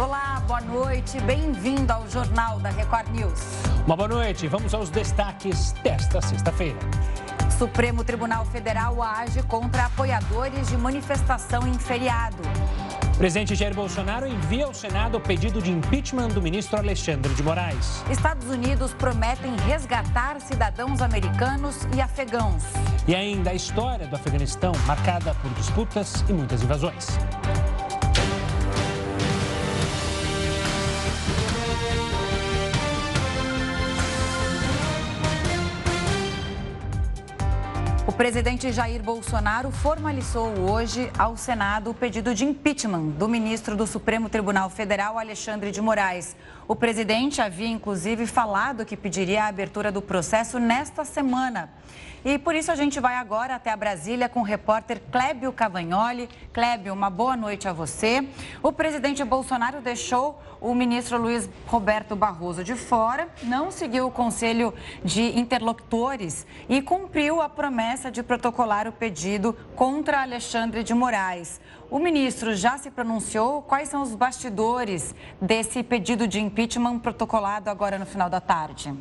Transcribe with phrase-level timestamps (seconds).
[0.00, 1.18] Olá, boa noite.
[1.22, 3.40] Bem-vindo ao Jornal da Record News.
[3.84, 4.46] Uma boa noite.
[4.46, 6.78] Vamos aos destaques desta sexta-feira.
[7.58, 12.36] Supremo Tribunal Federal age contra apoiadores de manifestação em feriado.
[13.16, 18.04] Presidente Jair Bolsonaro envia ao Senado o pedido de impeachment do ministro Alexandre de Moraes.
[18.08, 22.62] Estados Unidos prometem resgatar cidadãos americanos e afegãos.
[23.08, 27.18] E ainda a história do Afeganistão, marcada por disputas e muitas invasões.
[38.18, 43.86] O presidente Jair Bolsonaro formalizou hoje ao Senado o pedido de impeachment do ministro do
[43.86, 46.34] Supremo Tribunal Federal, Alexandre de Moraes.
[46.66, 51.70] O presidente havia, inclusive, falado que pediria a abertura do processo nesta semana.
[52.24, 56.28] E por isso a gente vai agora até a Brasília com o repórter Clébio Cavagnoli.
[56.52, 58.26] Clébio, uma boa noite a você.
[58.62, 64.74] O presidente Bolsonaro deixou o ministro Luiz Roberto Barroso de fora, não seguiu o conselho
[65.04, 71.60] de interlocutores e cumpriu a promessa de protocolar o pedido contra Alexandre de Moraes.
[71.90, 73.62] O ministro já se pronunciou?
[73.62, 78.92] Quais são os bastidores desse pedido de impeachment protocolado agora no final da tarde?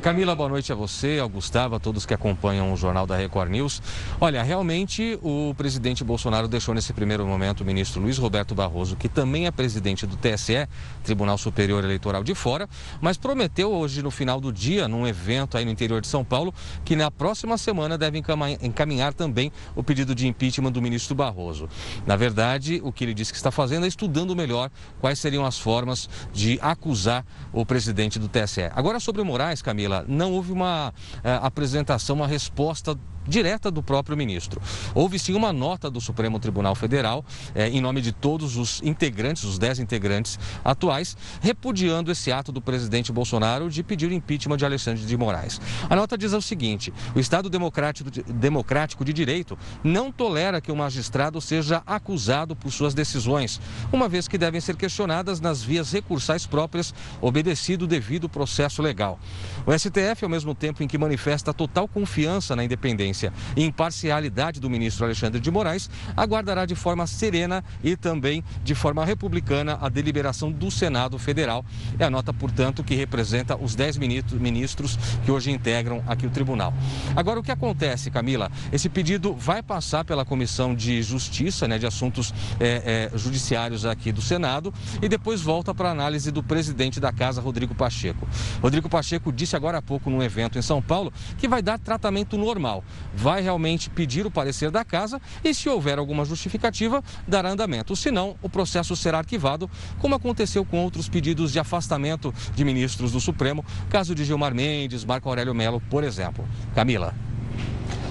[0.00, 3.48] Camila, boa noite a você, ao Gustavo, a todos que acompanham o Jornal da Record
[3.50, 3.80] News.
[4.20, 9.08] Olha, realmente o presidente Bolsonaro deixou nesse primeiro momento o ministro Luiz Roberto Barroso, que
[9.08, 10.66] também é presidente do TSE,
[11.04, 12.68] Tribunal Superior Eleitoral de fora,
[13.00, 16.52] mas prometeu hoje, no final do dia, num evento aí no interior de São Paulo,
[16.84, 18.20] que na próxima semana deve
[18.62, 21.68] encaminhar também o pedido de impeachment do ministro Barroso.
[22.04, 25.58] Na verdade, o que ele disse que está fazendo é estudando melhor quais seriam as
[25.58, 28.70] formas de acusar o presidente do TSE.
[28.74, 33.82] Agora, sobre o Moraes, Camila, Camila, não houve uma é, apresentação, uma resposta direta do
[33.82, 34.60] próprio ministro.
[34.94, 39.44] Houve sim uma nota do Supremo Tribunal Federal, eh, em nome de todos os integrantes,
[39.44, 44.64] os dez integrantes atuais, repudiando esse ato do presidente Bolsonaro de pedir o impeachment de
[44.64, 45.60] Alexandre de Moraes.
[45.88, 50.76] A nota diz o seguinte: o Estado democrático, democrático de direito não tolera que o
[50.76, 53.60] magistrado seja acusado por suas decisões,
[53.92, 59.18] uma vez que devem ser questionadas nas vias recursais próprias, obedecido o devido processo legal.
[59.66, 63.13] O STF, ao mesmo tempo em que manifesta total confiança na independência
[63.56, 69.04] e imparcialidade do ministro Alexandre de Moraes, aguardará de forma serena e também de forma
[69.04, 71.64] republicana a deliberação do Senado Federal.
[71.98, 76.74] É a nota, portanto, que representa os 10 ministros que hoje integram aqui o tribunal.
[77.14, 78.50] Agora, o que acontece, Camila?
[78.72, 84.12] Esse pedido vai passar pela Comissão de Justiça, né, de Assuntos é, é, Judiciários aqui
[84.12, 88.26] do Senado, e depois volta para análise do presidente da casa, Rodrigo Pacheco.
[88.60, 92.36] Rodrigo Pacheco disse agora há pouco num evento em São Paulo que vai dar tratamento
[92.36, 92.84] normal
[93.14, 97.96] vai realmente pedir o parecer da casa e, se houver alguma justificativa, dará andamento.
[97.96, 103.12] Se não, o processo será arquivado, como aconteceu com outros pedidos de afastamento de ministros
[103.12, 106.46] do Supremo, caso de Gilmar Mendes, Marco Aurélio Melo, por exemplo.
[106.74, 107.14] Camila.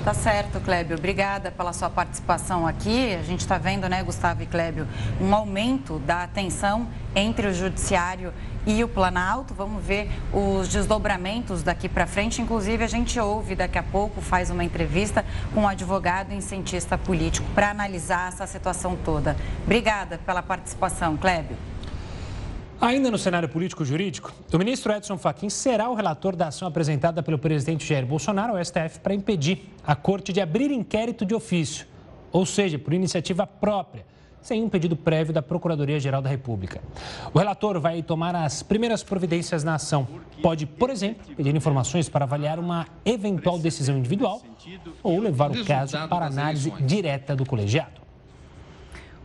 [0.04, 0.98] Tá certo, Clébio.
[0.98, 3.16] Obrigada pela sua participação aqui.
[3.16, 4.86] A gente está vendo, né, Gustavo e Clébio,
[5.22, 8.34] um aumento da tensão entre o Judiciário
[8.68, 9.54] e o Planalto.
[9.54, 12.42] Vamos ver os desdobramentos daqui para frente.
[12.42, 16.98] Inclusive, a gente ouve daqui a pouco, faz uma entrevista com um advogado e cientista
[16.98, 19.38] político para analisar essa situação toda.
[19.64, 21.56] Obrigada pela participação, Clébio.
[22.84, 27.40] Ainda no cenário político-jurídico, o ministro Edson Fachin será o relator da ação apresentada pelo
[27.40, 31.88] presidente Jair Bolsonaro ao STF para impedir a corte de abrir inquérito de ofício,
[32.30, 34.06] ou seja, por iniciativa própria,
[34.42, 36.82] sem um pedido prévio da Procuradoria-Geral da República.
[37.34, 40.06] O relator vai tomar as primeiras providências na ação.
[40.42, 44.42] Pode, por exemplo, pedir informações para avaliar uma eventual decisão individual
[45.02, 48.03] ou levar o caso para análise direta do colegiado.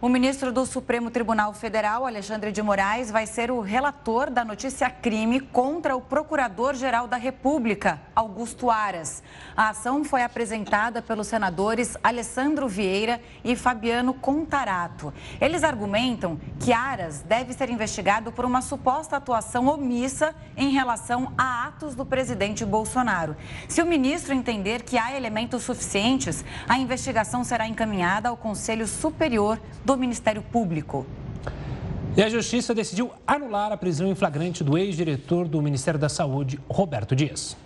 [0.00, 4.88] O ministro do Supremo Tribunal Federal, Alexandre de Moraes, vai ser o relator da notícia
[4.88, 9.24] crime contra o Procurador-Geral da República, Augusto Aras.
[9.56, 15.12] A ação foi apresentada pelos senadores Alessandro Vieira e Fabiano Contarato.
[15.40, 21.66] Eles argumentam que Aras deve ser investigado por uma suposta atuação omissa em relação a
[21.66, 23.36] atos do presidente Bolsonaro.
[23.66, 29.58] Se o ministro entender que há elementos suficientes, a investigação será encaminhada ao Conselho Superior
[29.88, 31.06] do Ministério Público.
[32.14, 36.60] E a Justiça decidiu anular a prisão em flagrante do ex-diretor do Ministério da Saúde,
[36.68, 37.56] Roberto Dias.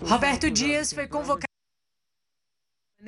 [0.00, 1.47] Roberto Dias foi convocado.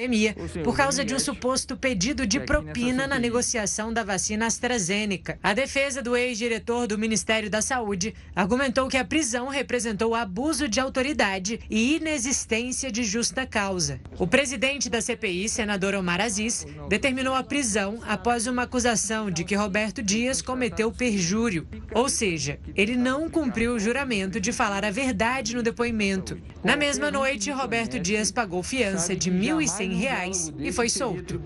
[0.00, 5.36] Pandemia por causa de um suposto pedido de propina na negociação da vacina AstraZeneca.
[5.42, 10.78] A defesa do ex-diretor do Ministério da Saúde argumentou que a prisão representou abuso de
[10.78, 14.00] autoridade e inexistência de justa causa.
[14.16, 19.56] O presidente da CPI, senador Omar Aziz, determinou a prisão após uma acusação de que
[19.56, 25.56] Roberto Dias cometeu perjúrio, ou seja, ele não cumpriu o juramento de falar a verdade
[25.56, 26.40] no depoimento.
[26.62, 31.40] Na mesma noite, Roberto Dias pagou fiança de 1.100 100 reais e foi solto.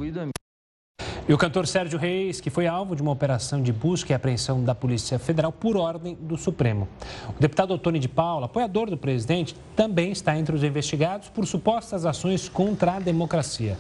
[1.29, 4.63] E o cantor Sérgio Reis, que foi alvo de uma operação de busca e apreensão
[4.63, 6.89] da Polícia Federal por ordem do Supremo.
[7.29, 12.05] O deputado Tony de Paula, apoiador do presidente, também está entre os investigados por supostas
[12.05, 13.79] ações contra a democracia.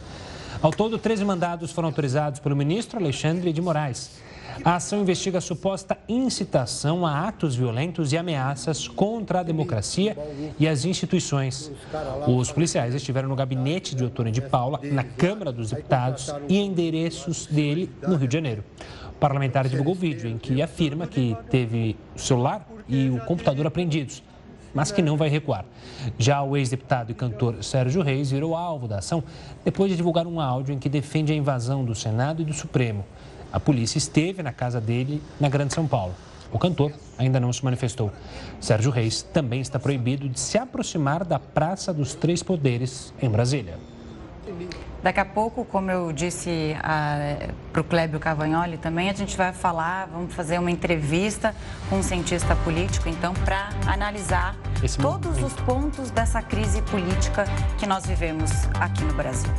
[0.62, 4.23] Ao todo, 13 mandados foram autorizados pelo ministro Alexandre de Moraes.
[4.62, 10.17] A ação investiga a suposta incitação a atos violentos e ameaças contra a democracia
[10.59, 11.73] e as instituições.
[12.27, 17.47] Os policiais estiveram no gabinete de Otônio de Paula, na Câmara dos Deputados e endereços
[17.47, 18.65] dele no Rio de Janeiro.
[19.09, 24.23] O parlamentar divulgou vídeo em que afirma que teve o celular e o computador apreendidos
[24.75, 25.65] mas que não vai recuar.
[26.19, 29.23] Já o ex-deputado e cantor Sérgio Reis virou alvo da ação
[29.65, 33.05] depois de divulgar um áudio em que defende a invasão do Senado e do Supremo.
[33.55, 36.12] A polícia esteve na casa dele na Grande São Paulo.
[36.51, 38.11] O cantor ainda não se manifestou.
[38.61, 43.79] Sérgio Reis também está proibido de se aproximar da Praça dos Três Poderes, em Brasília.
[45.05, 46.75] Daqui a pouco, como eu disse
[47.73, 51.55] para o Clébio Cavagnoli também, a gente vai falar, vamos fazer uma entrevista
[51.89, 55.47] com um cientista político, então, para analisar Esse todos momento.
[55.47, 57.45] os pontos dessa crise política
[57.79, 59.53] que nós vivemos aqui no Brasil.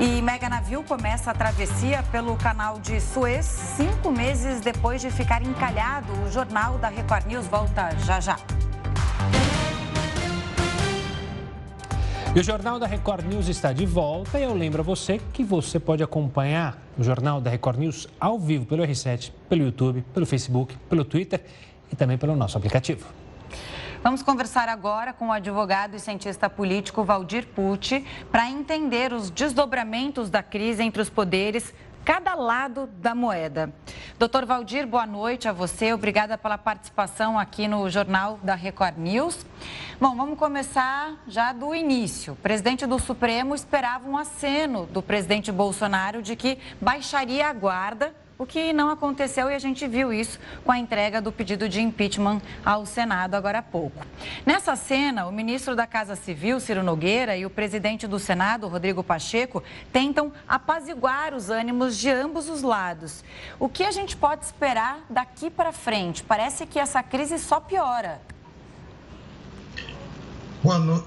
[0.00, 5.42] E mega navio começa a travessia pelo canal de Suez cinco meses depois de ficar
[5.42, 6.12] encalhado.
[6.26, 8.36] O jornal da Record News volta já já.
[12.34, 15.44] E o Jornal da Record News está de volta e eu lembro a você que
[15.44, 20.26] você pode acompanhar o Jornal da Record News ao vivo pelo R7, pelo YouTube, pelo
[20.26, 21.40] Facebook, pelo Twitter
[21.92, 23.06] e também pelo nosso aplicativo.
[24.04, 30.28] Vamos conversar agora com o advogado e cientista político Valdir Pucci para entender os desdobramentos
[30.28, 31.72] da crise entre os poderes
[32.04, 33.72] cada lado da moeda.
[34.18, 35.94] Doutor Valdir, boa noite a você.
[35.94, 39.46] Obrigada pela participação aqui no Jornal da Record News.
[39.98, 42.34] Bom, vamos começar já do início.
[42.34, 48.14] O presidente do Supremo esperava um aceno do presidente Bolsonaro de que baixaria a guarda
[48.36, 51.80] o que não aconteceu e a gente viu isso com a entrega do pedido de
[51.80, 54.04] impeachment ao Senado agora há pouco.
[54.44, 59.04] Nessa cena, o ministro da Casa Civil, Ciro Nogueira, e o presidente do Senado, Rodrigo
[59.04, 63.22] Pacheco, tentam apaziguar os ânimos de ambos os lados.
[63.58, 66.24] O que a gente pode esperar daqui para frente?
[66.24, 68.20] Parece que essa crise só piora.
[70.62, 71.06] Boa, no...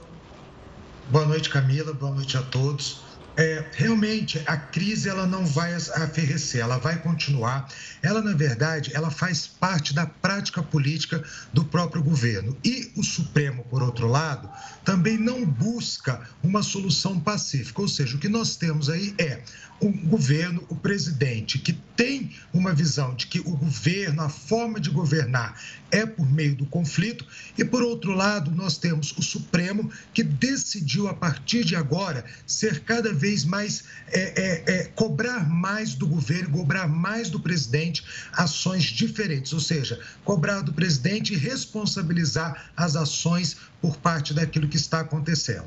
[1.09, 1.93] Boa noite, Camila.
[1.93, 3.06] Boa noite a todos.
[3.39, 7.71] É, realmente a crise ela não vai aferrecer, ela vai continuar.
[8.01, 11.23] Ela na verdade ela faz parte da prática política
[11.53, 14.49] do próprio governo e o Supremo, por outro lado,
[14.83, 17.79] também não busca uma solução pacífica.
[17.79, 19.41] Ou seja, o que nós temos aí é
[19.79, 24.89] o governo, o presidente, que tem uma visão de que o governo, a forma de
[24.89, 25.61] governar
[25.91, 27.25] é por meio do conflito,
[27.57, 32.79] e por outro lado, nós temos o Supremo, que decidiu a partir de agora ser
[32.81, 38.03] cada vez mais, é, é, é, cobrar mais do governo, cobrar mais do presidente
[38.33, 44.77] ações diferentes, ou seja, cobrar do presidente e responsabilizar as ações por parte daquilo que
[44.77, 45.65] está acontecendo.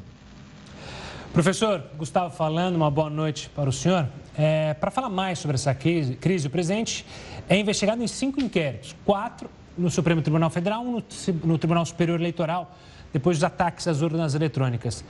[1.32, 4.08] Professor Gustavo falando, uma boa noite para o senhor.
[4.36, 7.06] É, para falar mais sobre essa crise, crise, o presidente
[7.48, 11.04] é investigado em cinco inquéritos, quatro no Supremo Tribunal Federal, um no,
[11.44, 12.76] no Tribunal Superior Eleitoral,
[13.12, 15.04] depois dos ataques às urnas eletrônicas.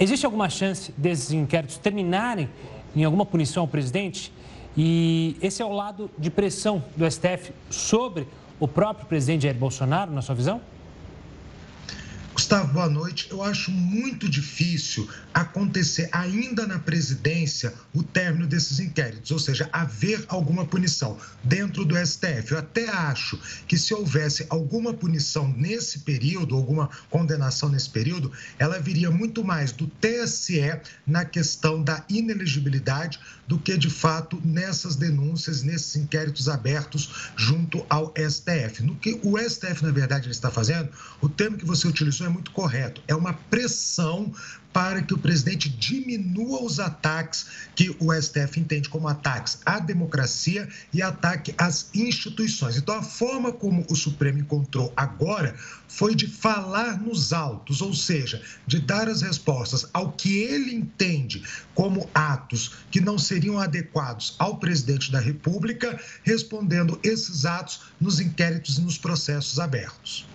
[0.00, 2.48] Existe alguma chance desses inquéritos terminarem
[2.94, 4.32] em alguma punição ao presidente?
[4.76, 8.26] E esse é o lado de pressão do STF sobre
[8.58, 10.60] o próprio presidente Jair Bolsonaro, na sua visão?
[12.52, 13.28] Gustavo, boa noite.
[13.30, 20.22] Eu acho muito difícil acontecer ainda na presidência o término desses inquéritos, ou seja, haver
[20.28, 22.52] alguma punição dentro do STF.
[22.52, 28.78] Eu até acho que se houvesse alguma punição nesse período, alguma condenação nesse período, ela
[28.78, 35.62] viria muito mais do TSE na questão da inelegibilidade do que de fato nessas denúncias,
[35.62, 38.82] nesses inquéritos abertos junto ao STF.
[38.82, 40.88] No que o STF, na verdade, ele está fazendo,
[41.20, 43.00] o termo que você utilizou é muito muito correto.
[43.06, 44.32] É uma pressão
[44.72, 47.46] para que o presidente diminua os ataques
[47.76, 52.76] que o STF entende como ataques à democracia e ataque às instituições.
[52.76, 55.54] Então, a forma como o Supremo encontrou agora
[55.86, 61.42] foi de falar nos autos, ou seja, de dar as respostas ao que ele entende
[61.74, 68.78] como atos que não seriam adequados ao presidente da República, respondendo esses atos nos inquéritos
[68.78, 70.26] e nos processos abertos.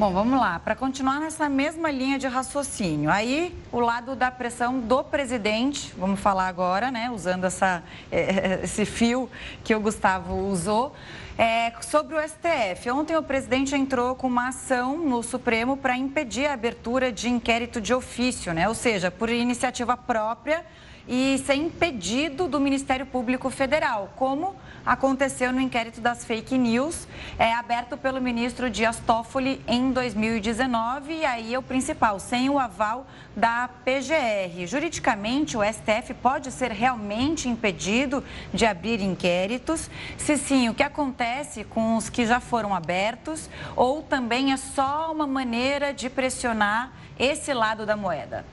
[0.00, 0.58] Bom, vamos lá.
[0.58, 6.18] Para continuar nessa mesma linha de raciocínio, aí o lado da pressão do presidente, vamos
[6.18, 7.10] falar agora, né?
[7.10, 9.28] Usando essa, eh, esse fio
[9.62, 10.94] que o Gustavo usou.
[11.36, 16.46] É, sobre o STF, ontem o presidente entrou com uma ação no Supremo para impedir
[16.46, 18.66] a abertura de inquérito de ofício, né?
[18.68, 20.64] Ou seja, por iniciativa própria
[21.10, 24.54] e ser impedido do Ministério Público Federal, como
[24.86, 31.24] aconteceu no inquérito das fake news, é, aberto pelo ministro Dias Toffoli em 2019, e
[31.24, 34.64] aí é o principal, sem o aval da PGR.
[34.68, 38.22] Juridicamente, o STF pode ser realmente impedido
[38.54, 39.90] de abrir inquéritos?
[40.16, 43.50] Se sim, o que acontece com os que já foram abertos?
[43.74, 48.44] Ou também é só uma maneira de pressionar esse lado da moeda?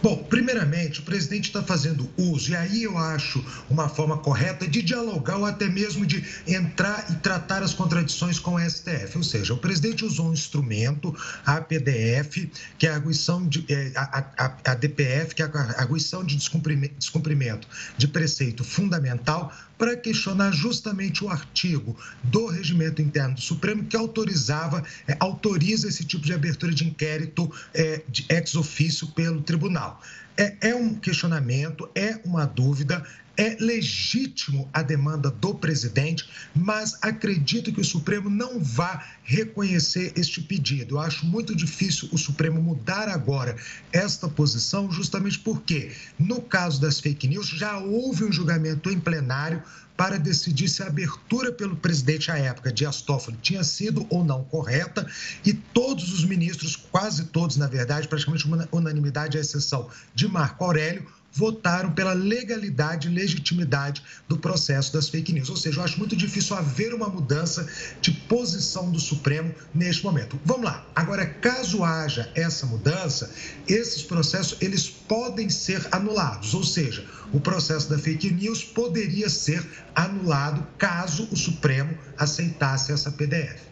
[0.00, 4.80] Bom, primeiramente, o presidente está fazendo uso, e aí eu acho uma forma correta de
[4.80, 9.16] dialogar ou até mesmo de entrar e tratar as contradições com o STF.
[9.16, 11.14] Ou seja, o presidente usou um instrumento,
[11.44, 13.64] a PDF, que é a arguição de.
[13.68, 19.52] É, a, a, a DPF, que é a arguição de descumprimento, descumprimento de preceito fundamental,
[19.78, 26.04] para questionar justamente o artigo do regimento interno do Supremo que autorizava, é, autoriza esse
[26.04, 30.02] tipo de abertura de inquérito é, de ex ofício pelo tribunal.
[30.36, 33.04] É, é um questionamento, é uma dúvida,
[33.38, 40.42] é legítimo a demanda do presidente, mas acredito que o Supremo não vá reconhecer este
[40.42, 40.96] pedido.
[40.96, 43.56] Eu acho muito difícil o Supremo mudar agora
[43.92, 49.62] esta posição, justamente porque, no caso das fake news, já houve um julgamento em plenário
[49.96, 54.44] para decidir se a abertura pelo presidente à época, Dias Toffoli, tinha sido ou não
[54.44, 55.04] correta,
[55.44, 60.64] e todos os ministros, quase todos, na verdade, praticamente uma unanimidade, à exceção de Marco
[60.64, 65.48] Aurélio, votaram pela legalidade e legitimidade do processo das fake news.
[65.48, 67.68] Ou seja, eu acho muito difícil haver uma mudança
[68.00, 70.38] de posição do Supremo neste momento.
[70.44, 70.86] Vamos lá.
[70.94, 73.32] Agora, caso haja essa mudança,
[73.66, 76.54] esses processos eles podem ser anulados.
[76.54, 83.10] Ou seja, o processo da fake news poderia ser anulado caso o Supremo aceitasse essa
[83.10, 83.68] PDF.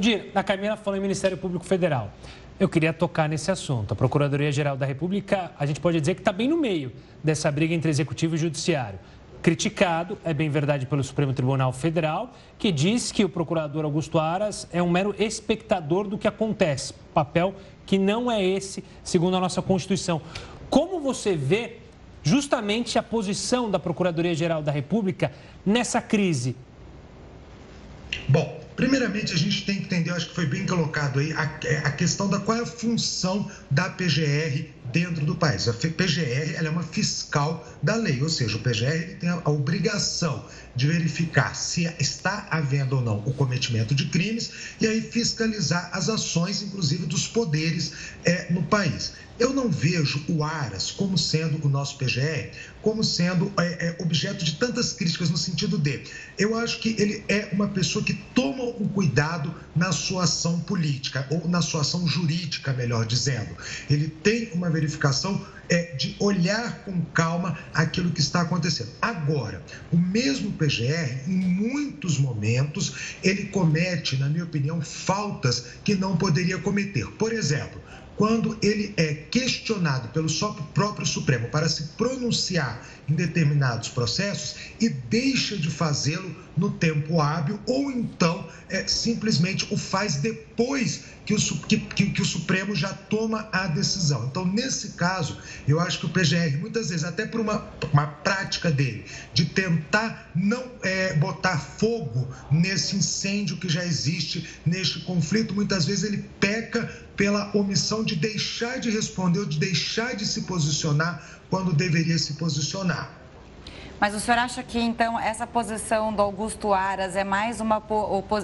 [0.00, 0.30] Dia.
[0.34, 2.12] A Camila falou em Ministério Público Federal.
[2.58, 3.92] Eu queria tocar nesse assunto.
[3.92, 6.90] A Procuradoria-Geral da República, a gente pode dizer que está bem no meio
[7.22, 8.98] dessa briga entre Executivo e Judiciário.
[9.42, 14.66] Criticado, é bem verdade, pelo Supremo Tribunal Federal, que diz que o procurador Augusto Aras
[14.72, 19.60] é um mero espectador do que acontece, papel que não é esse, segundo a nossa
[19.60, 20.22] Constituição.
[20.70, 21.76] Como você vê
[22.22, 25.30] justamente a posição da Procuradoria-Geral da República
[25.64, 26.56] nessa crise?
[28.26, 31.42] Bom, Primeiramente, a gente tem que entender, acho que foi bem colocado aí, a,
[31.84, 35.66] a questão da qual é a função da PGR dentro do país.
[35.66, 40.44] A PGR é uma fiscal da lei, ou seja, o PGR tem a, a obrigação
[40.74, 46.10] de verificar se está havendo ou não o cometimento de crimes e aí fiscalizar as
[46.10, 47.92] ações, inclusive dos poderes
[48.24, 49.12] é, no país.
[49.38, 52.50] Eu não vejo o Aras como sendo o nosso PGR,
[52.80, 56.04] como sendo é, é, objeto de tantas críticas no sentido de,
[56.38, 61.26] eu acho que ele é uma pessoa que toma um cuidado na sua ação política
[61.30, 63.54] ou na sua ação jurídica, melhor dizendo.
[63.90, 68.90] Ele tem uma verificação é, de olhar com calma aquilo que está acontecendo.
[69.02, 69.62] Agora,
[69.92, 76.58] o mesmo PGR, em muitos momentos, ele comete, na minha opinião, faltas que não poderia
[76.58, 77.06] cometer.
[77.12, 77.80] Por exemplo,
[78.16, 80.28] quando ele é questionado pelo
[80.74, 87.60] próprio Supremo para se pronunciar em determinados processos e deixa de fazê-lo no tempo hábil,
[87.66, 93.48] ou então é, simplesmente o faz depois que o, que, que, o Supremo já toma
[93.52, 94.26] a decisão.
[94.26, 98.70] Então, nesse caso, eu acho que o PGR, muitas vezes, até por uma, uma prática
[98.70, 105.84] dele, de tentar não é, botar fogo nesse incêndio que já existe, neste conflito, muitas
[105.84, 106.86] vezes ele peca
[107.16, 112.34] pela omissão de deixar de responder ou de deixar de se posicionar quando deveria se
[112.34, 113.15] posicionar.
[113.98, 117.82] Mas o senhor acha que, então, essa posição do Augusto Aras é mais uma,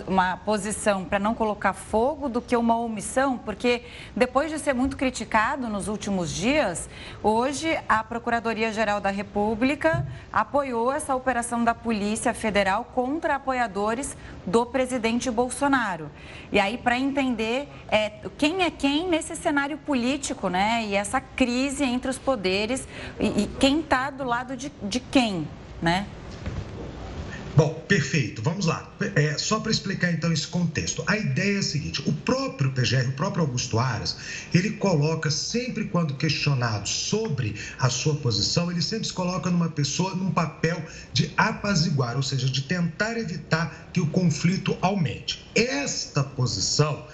[0.07, 3.37] uma posição para não colocar fogo do que uma omissão?
[3.37, 3.83] Porque
[4.17, 6.89] depois de ser muito criticado nos últimos dias,
[7.23, 14.17] hoje a Procuradoria-Geral da República apoiou essa operação da Polícia Federal contra apoiadores
[14.47, 16.11] do presidente Bolsonaro.
[16.51, 20.85] E aí, para entender é, quem é quem nesse cenário político, né?
[20.87, 22.89] E essa crise entre os poderes
[23.21, 25.42] e, e quem está do lado de, de quem,
[25.83, 26.07] né?
[27.55, 28.41] Bom, perfeito.
[28.41, 28.91] Vamos lá.
[29.15, 31.05] É, só para explicar então esse contexto.
[31.07, 34.17] A ideia é a seguinte: o próprio PGR, o próprio Augusto Aras,
[34.55, 40.15] ele coloca sempre quando questionado sobre a sua posição, ele sempre se coloca numa pessoa
[40.15, 45.45] num papel de apaziguar, ou seja, de tentar evitar que o conflito aumente.
[45.55, 47.05] Esta posição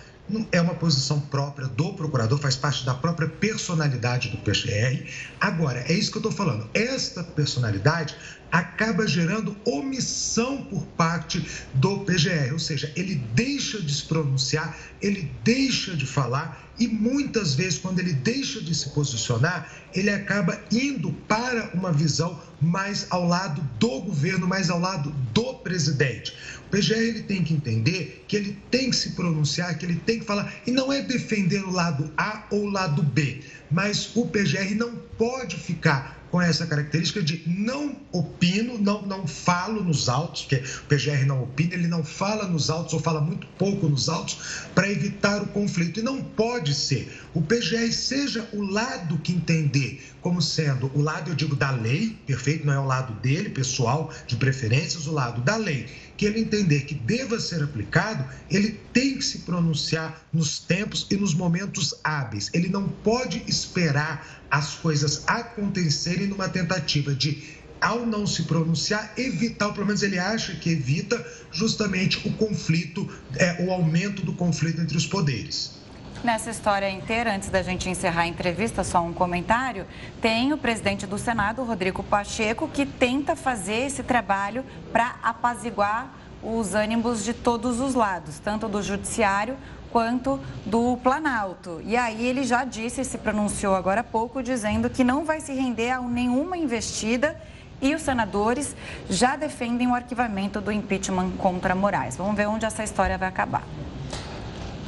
[0.52, 5.06] é uma posição própria do procurador, faz parte da própria personalidade do PGR.
[5.40, 6.68] Agora, é isso que eu estou falando.
[6.74, 8.16] Esta personalidade
[8.50, 15.30] acaba gerando omissão por parte do PGR, ou seja, ele deixa de se pronunciar, ele
[15.44, 21.12] deixa de falar e muitas vezes, quando ele deixa de se posicionar, ele acaba indo
[21.26, 26.34] para uma visão mais ao lado do governo, mais ao lado do presidente.
[26.68, 30.18] O PGR ele tem que entender que ele tem que se pronunciar, que ele tem
[30.18, 34.26] que falar, e não é defender o lado A ou o lado B, mas o
[34.26, 40.42] PGR não pode ficar com essa característica de não opino, não, não falo nos autos,
[40.42, 44.10] porque o PGR não opina, ele não fala nos autos ou fala muito pouco nos
[44.10, 44.36] autos
[44.74, 46.00] para evitar o conflito.
[46.00, 47.10] E não pode ser.
[47.32, 52.16] O PGR seja o lado que entender como sendo o lado, eu digo, da lei,
[52.26, 55.86] perfeito, não é o lado dele, pessoal, de preferências, o lado da lei
[56.18, 61.16] que ele entender que deva ser aplicado, ele tem que se pronunciar nos tempos e
[61.16, 62.50] nos momentos hábeis.
[62.52, 69.68] Ele não pode esperar as coisas acontecerem numa tentativa de ao não se pronunciar, evitar,
[69.68, 74.80] ou pelo menos ele acha que evita justamente o conflito, é, o aumento do conflito
[74.80, 75.77] entre os poderes.
[76.22, 79.86] Nessa história inteira, antes da gente encerrar a entrevista, só um comentário:
[80.20, 86.74] tem o presidente do Senado, Rodrigo Pacheco, que tenta fazer esse trabalho para apaziguar os
[86.74, 89.56] ânimos de todos os lados, tanto do Judiciário
[89.92, 91.80] quanto do Planalto.
[91.84, 95.52] E aí ele já disse, se pronunciou agora há pouco, dizendo que não vai se
[95.52, 97.40] render a nenhuma investida
[97.80, 98.74] e os senadores
[99.08, 102.16] já defendem o arquivamento do impeachment contra Moraes.
[102.16, 103.62] Vamos ver onde essa história vai acabar.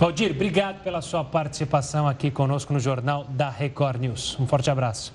[0.01, 4.35] Valdir, obrigado pela sua participação aqui conosco no Jornal da Record News.
[4.41, 5.13] Um forte abraço.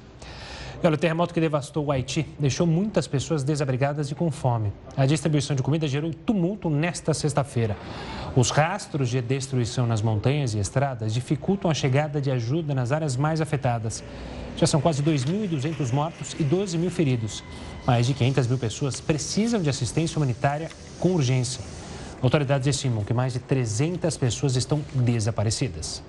[0.84, 4.72] olha, o terremoto que devastou o Haiti deixou muitas pessoas desabrigadas e com fome.
[4.96, 7.76] A distribuição de comida gerou tumulto nesta sexta-feira.
[8.36, 13.18] Os rastros de destruição nas montanhas e estradas dificultam a chegada de ajuda nas áreas
[13.18, 14.04] mais afetadas.
[14.56, 17.44] Já são quase 2.200 mortos e 12 mil feridos.
[17.88, 21.75] Mais de 500 mil pessoas precisam de assistência humanitária com urgência.
[22.26, 26.02] Autoridades estimam que mais de 300 pessoas estão desaparecidas.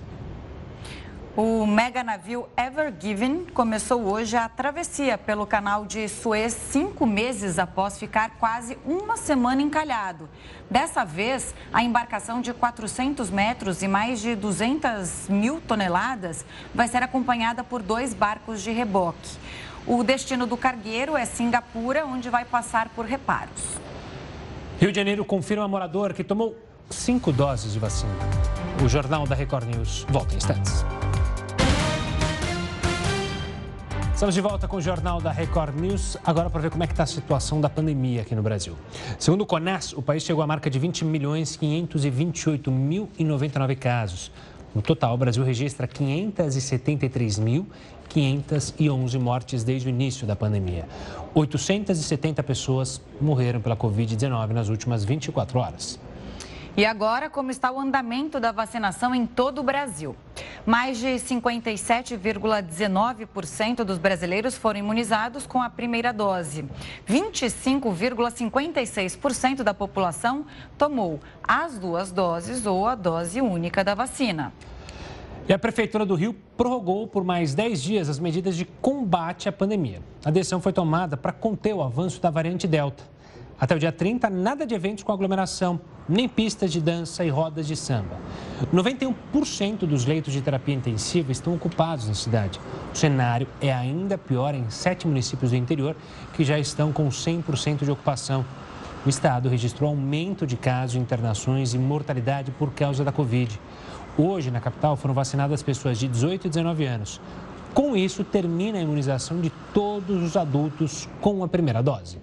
[1.35, 7.59] O mega navio Ever Given começou hoje a travessia pelo canal de Suez cinco meses
[7.59, 10.27] após ficar quase uma semana encalhado.
[10.71, 17.03] Dessa vez, a embarcação de 400 metros e mais de 200 mil toneladas vai ser
[17.03, 19.37] acompanhada por dois barcos de reboque.
[19.85, 23.77] O destino do cargueiro é Singapura, onde vai passar por reparos.
[24.79, 26.55] Rio de Janeiro confirma morador que tomou
[26.87, 28.13] cinco doses de vacina.
[28.85, 30.85] O Jornal da Record News volta em instantes.
[34.13, 36.93] Estamos de volta com o Jornal da Record News, agora para ver como é que
[36.93, 38.75] está a situação da pandemia aqui no Brasil.
[39.17, 43.75] Segundo o CONAS, o país chegou à marca de 20 milhões 528 mil e 99
[43.77, 44.31] casos.
[44.75, 47.67] No total, o Brasil registra 573 mil
[48.09, 50.87] 511 mortes desde o início da pandemia.
[51.33, 55.99] 870 pessoas morreram pela Covid-19 nas últimas 24 horas.
[56.77, 60.15] E agora, como está o andamento da vacinação em todo o Brasil?
[60.63, 66.63] Mais de 57,19% dos brasileiros foram imunizados com a primeira dose.
[67.09, 70.45] 25,56% da população
[70.77, 74.53] tomou as duas doses ou a dose única da vacina.
[75.49, 79.51] E a Prefeitura do Rio prorrogou por mais 10 dias as medidas de combate à
[79.51, 79.99] pandemia.
[80.23, 83.16] A decisão foi tomada para conter o avanço da variante Delta.
[83.59, 87.65] Até o dia 30, nada de eventos com aglomeração, nem pistas de dança e rodas
[87.65, 88.15] de samba.
[88.71, 92.59] 91% dos leitos de terapia intensiva estão ocupados na cidade.
[92.93, 95.95] O cenário é ainda pior em sete municípios do interior,
[96.33, 98.45] que já estão com 100% de ocupação.
[99.03, 103.59] O estado registrou aumento de casos, internações e mortalidade por causa da Covid.
[104.15, 107.19] Hoje, na capital, foram vacinadas pessoas de 18 e 19 anos.
[107.73, 112.19] Com isso, termina a imunização de todos os adultos com a primeira dose.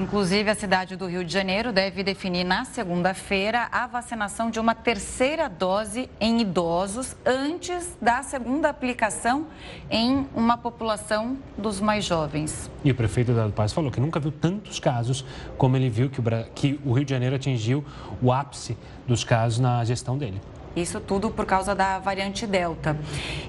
[0.00, 4.72] Inclusive, a cidade do Rio de Janeiro deve definir na segunda-feira a vacinação de uma
[4.72, 9.48] terceira dose em idosos antes da segunda aplicação
[9.90, 12.70] em uma população dos mais jovens.
[12.84, 15.24] E o prefeito Eduardo Paz falou que nunca viu tantos casos
[15.56, 17.84] como ele viu que o, que o Rio de Janeiro atingiu
[18.22, 20.40] o ápice dos casos na gestão dele.
[20.76, 22.96] Isso tudo por causa da variante Delta.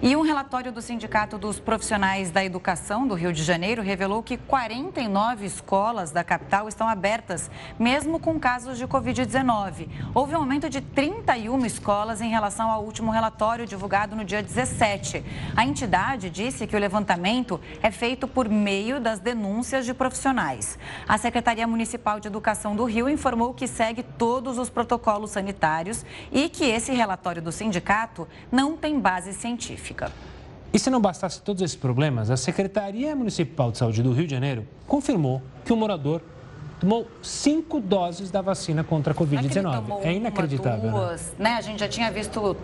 [0.01, 4.37] E um relatório do Sindicato dos Profissionais da Educação do Rio de Janeiro revelou que
[4.37, 9.87] 49 escolas da capital estão abertas, mesmo com casos de Covid-19.
[10.13, 15.23] Houve um aumento de 31 escolas em relação ao último relatório divulgado no dia 17.
[15.55, 20.79] A entidade disse que o levantamento é feito por meio das denúncias de profissionais.
[21.07, 26.49] A Secretaria Municipal de Educação do Rio informou que segue todos os protocolos sanitários e
[26.49, 30.11] que esse relatório relatório do sindicato não tem base científica.
[30.71, 34.33] E se não bastasse todos esses problemas, a Secretaria Municipal de Saúde do Rio de
[34.35, 36.21] Janeiro confirmou que o morador
[36.79, 40.01] tomou cinco doses da vacina contra a Covid-19.
[40.03, 40.89] É inacreditável.
[40.89, 41.49] Uma, duas, né?
[41.49, 41.55] né?
[41.55, 42.55] A gente já tinha visto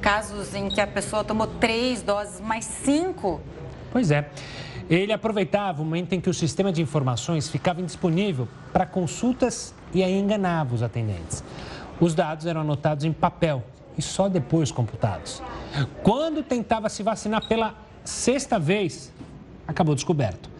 [0.00, 3.40] casos em que a pessoa tomou três doses, mais cinco.
[3.92, 4.30] Pois é.
[4.88, 10.02] Ele aproveitava o momento em que o sistema de informações ficava indisponível para consultas e
[10.02, 11.44] aí enganava os atendentes.
[12.00, 13.62] Os dados eram anotados em papel
[13.96, 15.42] e só depois computados.
[16.02, 19.12] Quando tentava se vacinar pela sexta vez,
[19.66, 20.50] acabou descoberto.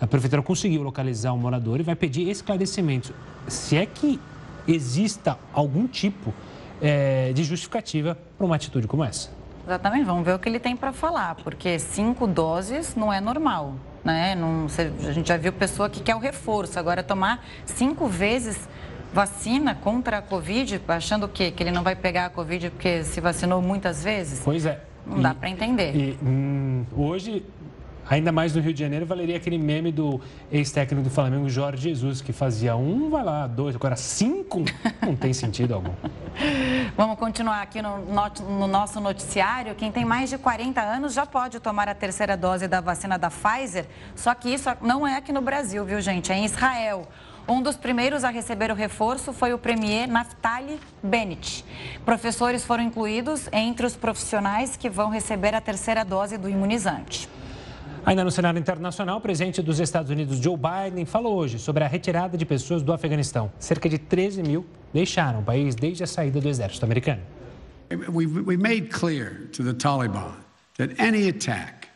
[0.00, 3.12] A prefeitura conseguiu localizar o morador e vai pedir esclarecimentos.
[3.46, 4.20] Se é que
[4.66, 6.32] exista algum tipo
[6.80, 9.30] é, de justificativa para uma atitude como essa.
[9.64, 13.74] Exatamente, vamos ver o que ele tem para falar, porque cinco doses não é normal.
[14.04, 14.34] Né?
[14.34, 14.66] Não,
[15.08, 18.68] a gente já viu pessoa que quer o reforço, agora tomar cinco vezes
[19.12, 21.50] vacina contra a Covid, achando o quê?
[21.50, 24.40] Que ele não vai pegar a Covid porque se vacinou muitas vezes?
[24.44, 24.80] Pois é.
[25.06, 25.94] Não e, dá para entender.
[25.94, 27.44] E, hum, hoje,
[28.08, 30.20] ainda mais no Rio de Janeiro, valeria aquele meme do
[30.50, 34.64] ex-técnico do Flamengo, Jorge Jesus, que fazia um, vai lá, dois, agora cinco,
[35.02, 35.92] não tem sentido algum.
[36.96, 39.74] Vamos continuar aqui no, no, nosso noticiário.
[39.74, 43.30] Quem tem mais de 40 anos já pode tomar a terceira dose da vacina da
[43.30, 46.32] Pfizer, só que isso não é aqui no Brasil, viu, gente?
[46.32, 47.08] É em Israel.
[47.48, 51.64] Um dos primeiros a receber o reforço foi o premier Naftali Bennett.
[52.04, 57.28] Professores foram incluídos entre os profissionais que vão receber a terceira dose do imunizante.
[58.06, 61.86] Ainda no cenário internacional, o presidente dos Estados Unidos, Joe Biden, falou hoje sobre a
[61.86, 63.50] retirada de pessoas do Afeganistão.
[63.58, 67.22] Cerca de 13 mil deixaram o país desde a saída do exército americano.
[67.90, 70.32] We made clear to the Taliban
[70.78, 71.88] that any attack,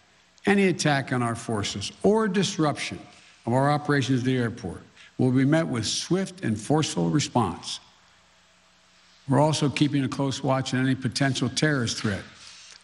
[0.44, 2.98] any attack on our forces or disruption
[3.46, 4.85] of our operations at the airport
[5.18, 7.80] will be met with swift and forceful response.
[9.28, 12.22] We're also keeping a close watch on any potential terrorist threat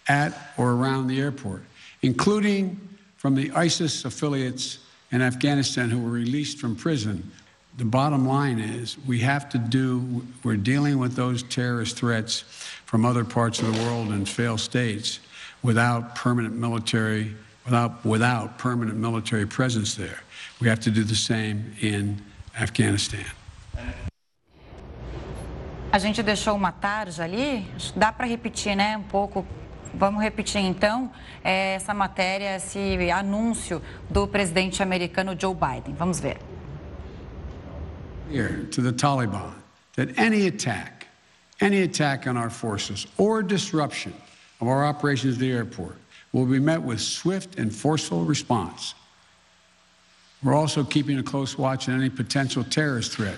[0.08, 1.62] at or around the airport,
[2.02, 2.80] including
[3.16, 4.78] from the ISIS affiliates
[5.12, 7.30] in Afghanistan who were released from prison.
[7.76, 12.40] The bottom line is we have to do, we're dealing with those terrorist threats
[12.86, 15.20] from other parts of the world and failed states
[15.62, 20.20] without permanent military, without, without permanent military presence there.
[20.62, 22.22] We have to do the same in
[22.54, 23.24] Afghanistan.
[25.90, 29.44] A gente deixou uma tarja ali, dá para repetir, né, um pouco
[29.94, 31.10] Vamos repetir então
[31.44, 35.94] essa matéria, esse anúncio do presidente americano Joe Biden.
[35.98, 36.38] Vamos ver.
[38.30, 39.52] Here to the Taliban
[39.96, 41.08] that any attack,
[41.60, 44.14] any attack on our forces or disruption
[44.60, 45.96] of our operations at the airport
[46.32, 48.94] will be met with swift and forceful response.
[50.42, 53.36] We're also keeping a close watch on any potential terrorist threat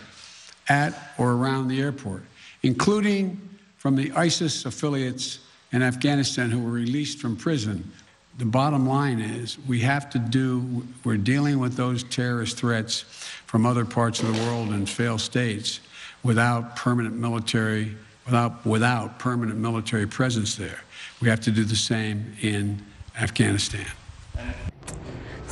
[0.69, 2.23] at or around the airport,
[2.63, 3.41] including
[3.77, 5.41] from the ISIS affiliates
[5.73, 7.93] in Afghanistan who were released from prison.
[8.39, 13.03] The bottom line is we have to do, we're dealing with those terrorist threats
[13.47, 15.81] from other parts of the world and failed states
[16.23, 20.81] without permanent military, without, without permanent military presence there.
[21.21, 22.83] We have to do the same in
[23.21, 23.87] Afghanistan.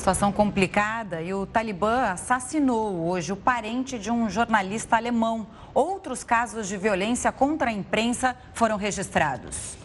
[0.02, 5.46] Situação complicada e o Talibã assassinou hoje o parente de um jornalista alemão.
[5.72, 9.76] Outros casos de violência contra a imprensa foram registrados.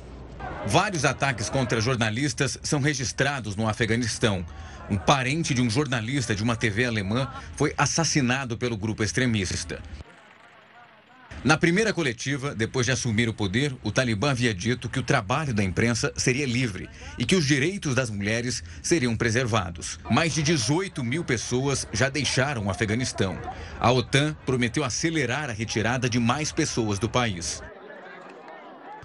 [0.65, 4.43] Vários ataques contra jornalistas são registrados no Afeganistão.
[4.89, 9.79] Um parente de um jornalista de uma TV alemã foi assassinado pelo grupo extremista.
[11.43, 15.53] Na primeira coletiva, depois de assumir o poder, o Talibã havia dito que o trabalho
[15.53, 19.99] da imprensa seria livre e que os direitos das mulheres seriam preservados.
[20.09, 23.37] Mais de 18 mil pessoas já deixaram o Afeganistão.
[23.79, 27.61] A OTAN prometeu acelerar a retirada de mais pessoas do país.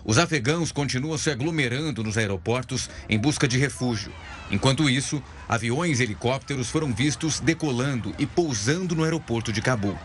[0.04, 4.12] Os afegãos continuam se aglomerando nos aeroportos em busca de refúgio.
[4.50, 9.96] Enquanto isso, aviões e helicópteros foram vistos decolando e pousando no aeroporto de Cabul.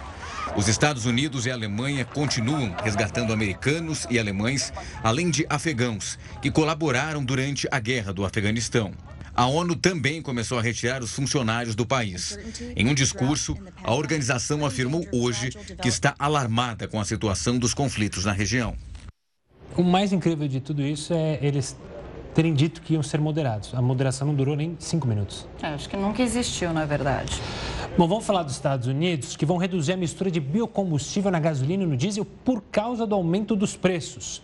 [0.56, 6.50] Os Estados Unidos e a Alemanha continuam resgatando americanos e alemães, além de afegãos, que
[6.50, 8.92] colaboraram durante a guerra do Afeganistão.
[9.36, 12.40] A ONU também começou a retirar os funcionários do país.
[12.76, 18.26] Em um discurso, a organização afirmou hoje que está alarmada com a situação dos conflitos
[18.26, 18.76] na região.
[19.76, 21.78] O mais incrível de tudo isso é eles
[22.34, 23.76] terem dito que iam ser moderados.
[23.76, 25.48] A moderação não durou nem cinco minutos.
[25.62, 27.40] É, acho que nunca existiu, na verdade.
[27.98, 31.82] Bom, vamos falar dos Estados Unidos, que vão reduzir a mistura de biocombustível na gasolina
[31.82, 34.44] e no diesel por causa do aumento dos preços.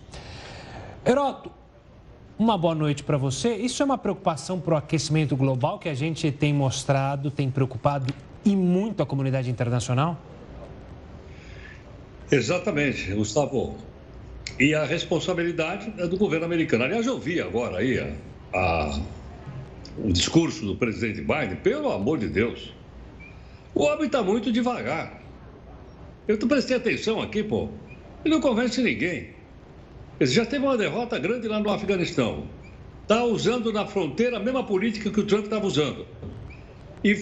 [1.05, 1.51] Heroto,
[2.39, 3.55] uma boa noite para você.
[3.55, 8.11] Isso é uma preocupação para o aquecimento global que a gente tem mostrado, tem preocupado
[8.43, 10.17] e muito a comunidade internacional?
[12.31, 13.77] Exatamente, Gustavo.
[14.59, 16.85] E a responsabilidade é do governo americano.
[16.85, 18.99] Aliás, eu vi agora aí a, a,
[20.03, 22.73] o discurso do presidente Biden, pelo amor de Deus.
[23.75, 25.21] O homem está muito devagar.
[26.27, 27.69] Eu prestei atenção aqui, pô.
[28.23, 29.29] Ele não convence ninguém.
[30.19, 32.47] Ele já teve uma derrota grande lá no Afeganistão.
[33.01, 36.05] Está usando na fronteira a mesma política que o Trump estava usando.
[37.03, 37.13] E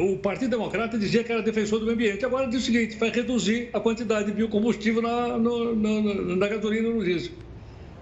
[0.00, 2.24] o Partido Democrata dizia que era defensor do meio ambiente.
[2.24, 6.88] Agora diz o seguinte: vai reduzir a quantidade de biocombustível na, no, na, na gasolina
[6.88, 7.32] no diesel.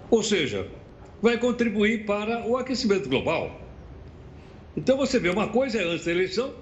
[0.09, 0.65] Ou seja,
[1.21, 3.59] vai contribuir para o aquecimento global.
[4.77, 6.53] Então você vê, uma coisa é antes da eleição,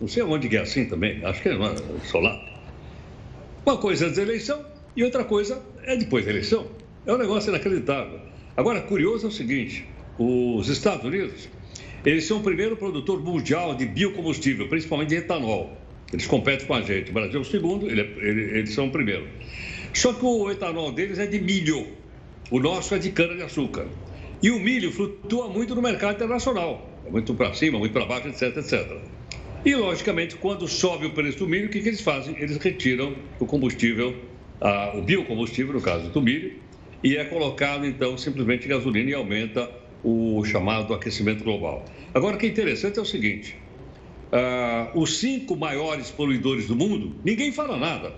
[0.00, 2.54] não sei onde que é assim também, acho que é, é lá.
[3.64, 4.64] Uma coisa é antes da eleição
[4.96, 6.66] e outra coisa é depois da eleição.
[7.06, 8.20] É um negócio inacreditável.
[8.56, 9.86] Agora, curioso é o seguinte:
[10.18, 11.48] os Estados Unidos
[12.04, 15.74] eles são o primeiro produtor mundial de biocombustível, principalmente de etanol.
[16.12, 17.10] Eles competem com a gente.
[17.10, 19.26] O Brasil é o segundo, ele, ele, eles são o primeiro.
[19.94, 21.86] Só que o etanol deles é de milho.
[22.50, 23.86] O nosso é de cana-de-açúcar.
[24.42, 26.90] E o milho flutua muito no mercado internacional.
[27.10, 28.98] Muito para cima, muito para baixo, etc, etc.
[29.64, 32.36] E, logicamente, quando sobe o preço do milho, o que, que eles fazem?
[32.38, 34.14] Eles retiram o combustível,
[34.94, 36.52] o biocombustível, no caso do milho,
[37.02, 39.70] e é colocado, então, simplesmente gasolina e aumenta
[40.02, 41.84] o chamado aquecimento global.
[42.12, 43.56] Agora, o que é interessante é o seguinte:
[44.32, 48.12] uh, os cinco maiores poluidores do mundo, ninguém fala nada.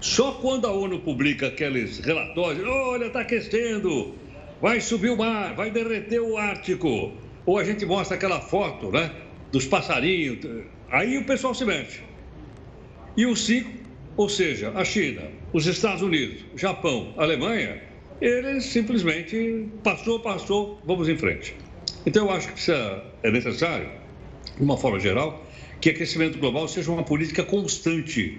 [0.00, 4.14] Só quando a ONU publica aqueles relatórios, olha, está aquecendo,
[4.60, 7.12] vai subir o mar, vai derreter o Ártico,
[7.46, 9.12] ou a gente mostra aquela foto, né,
[9.52, 10.38] dos passarinhos,
[10.92, 12.00] aí o pessoal se mexe.
[13.16, 13.70] E os cinco,
[14.16, 17.82] ou seja, a China, os Estados Unidos, Japão, Alemanha,
[18.20, 21.56] ele simplesmente passou, passou, vamos em frente.
[22.06, 23.88] Então, eu acho que precisa, é necessário,
[24.56, 25.44] de uma forma geral,
[25.80, 28.38] que aquecimento global seja uma política constante,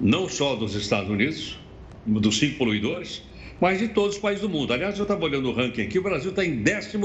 [0.00, 1.58] não só dos Estados Unidos,
[2.04, 3.22] dos cinco poluidores,
[3.60, 4.72] mas de todos os países do mundo.
[4.72, 6.96] Aliás, eu estava olhando o ranking aqui, o Brasil está em 12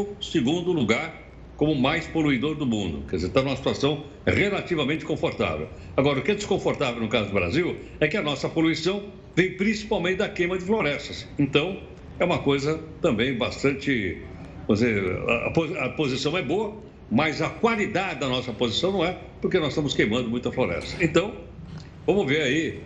[0.71, 1.28] lugar
[1.59, 3.03] como mais poluidor do mundo.
[3.09, 5.67] Quer dizer, está numa situação relativamente confortável.
[5.97, 9.03] Agora, o que é desconfortável no caso do Brasil é que a nossa poluição
[9.35, 11.27] vem principalmente da queima de florestas.
[11.37, 11.81] Então,
[12.17, 14.21] é uma coisa também bastante.
[14.69, 16.77] Dizer, a, a posição é boa,
[17.11, 21.03] mas a qualidade da nossa posição não é, porque nós estamos queimando muita floresta.
[21.03, 21.33] Então,
[22.07, 22.79] vamos ver aí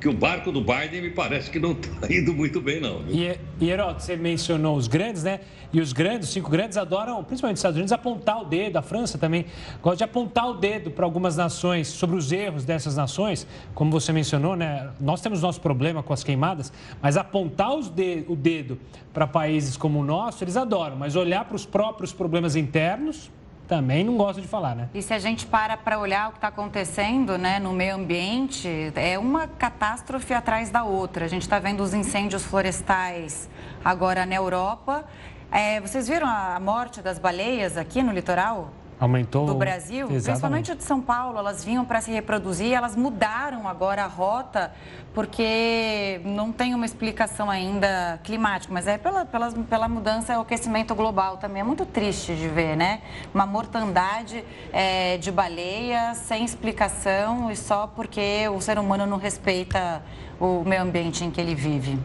[0.00, 3.00] que o barco do Biden me parece que não está indo muito bem, não.
[3.00, 3.36] Viu?
[3.60, 5.40] E, Heródoto, você mencionou os grandes, né?
[5.72, 8.82] E os grandes, os cinco grandes, adoram, principalmente os Estados Unidos, apontar o dedo, a
[8.82, 9.44] França também
[9.82, 14.12] gosta de apontar o dedo para algumas nações sobre os erros dessas nações, como você
[14.12, 14.90] mencionou, né?
[15.00, 18.78] Nós temos nosso problema com as queimadas, mas apontar de, o dedo
[19.12, 23.30] para países como o nosso, eles adoram, mas olhar para os próprios problemas internos,
[23.68, 24.88] também não gosto de falar, né?
[24.94, 28.66] E se a gente para para olhar o que está acontecendo né, no meio ambiente,
[28.96, 31.26] é uma catástrofe atrás da outra.
[31.26, 33.48] A gente está vendo os incêndios florestais
[33.84, 35.04] agora na Europa.
[35.52, 38.70] É, vocês viram a morte das baleias aqui no litoral?
[39.00, 39.46] Aumentou.
[39.46, 40.24] Do Brasil, Exatamente.
[40.24, 44.72] principalmente de São Paulo, elas vinham para se reproduzir, elas mudaram agora a rota,
[45.14, 50.96] porque não tem uma explicação ainda climática, mas é pela, pela, pela mudança o aquecimento
[50.96, 51.60] global também.
[51.60, 53.00] É muito triste de ver, né?
[53.32, 60.02] Uma mortandade é, de baleia sem explicação e só porque o ser humano não respeita
[60.40, 61.96] o meio ambiente em que ele vive.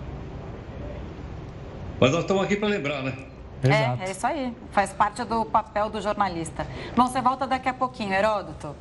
[2.00, 3.33] Mas nós estamos aqui para lembrar, né?
[3.72, 4.56] É, é isso aí.
[4.72, 6.66] Faz parte do papel do jornalista.
[6.96, 8.76] Bom, você volta daqui a pouquinho, Heródoto.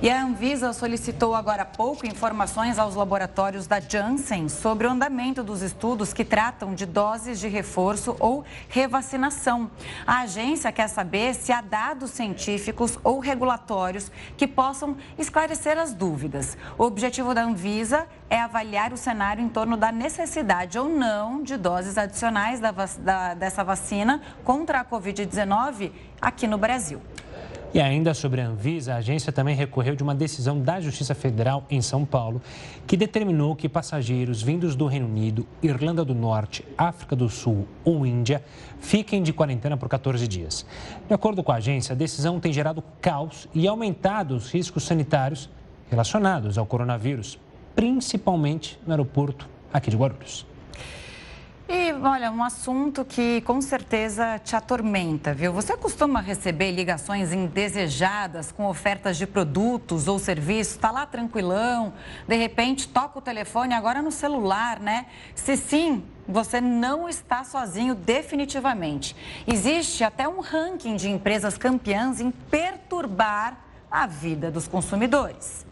[0.00, 5.42] E a Anvisa solicitou agora há pouco informações aos laboratórios da Janssen sobre o andamento
[5.42, 9.70] dos estudos que tratam de doses de reforço ou revacinação.
[10.06, 16.56] A agência quer saber se há dados científicos ou regulatórios que possam esclarecer as dúvidas.
[16.78, 21.56] O objetivo da Anvisa é avaliar o cenário em torno da necessidade ou não de
[21.56, 25.90] doses adicionais da, da, dessa vacina contra a Covid-19
[26.20, 27.00] aqui no Brasil.
[27.74, 31.64] E ainda sobre a Anvisa, a agência também recorreu de uma decisão da Justiça Federal
[31.70, 32.42] em São Paulo,
[32.86, 38.04] que determinou que passageiros vindos do Reino Unido, Irlanda do Norte, África do Sul ou
[38.04, 38.44] Índia
[38.78, 40.66] fiquem de quarentena por 14 dias.
[41.08, 45.48] De acordo com a agência, a decisão tem gerado caos e aumentado os riscos sanitários
[45.90, 47.38] relacionados ao coronavírus,
[47.74, 50.51] principalmente no aeroporto aqui de Guarulhos.
[51.74, 55.54] E olha, um assunto que com certeza te atormenta, viu?
[55.54, 60.74] Você costuma receber ligações indesejadas com ofertas de produtos ou serviços?
[60.74, 61.94] Está lá tranquilão,
[62.28, 65.06] de repente toca o telefone agora no celular, né?
[65.34, 69.16] Se sim, você não está sozinho definitivamente.
[69.46, 73.56] Existe até um ranking de empresas campeãs em perturbar
[73.90, 75.71] a vida dos consumidores.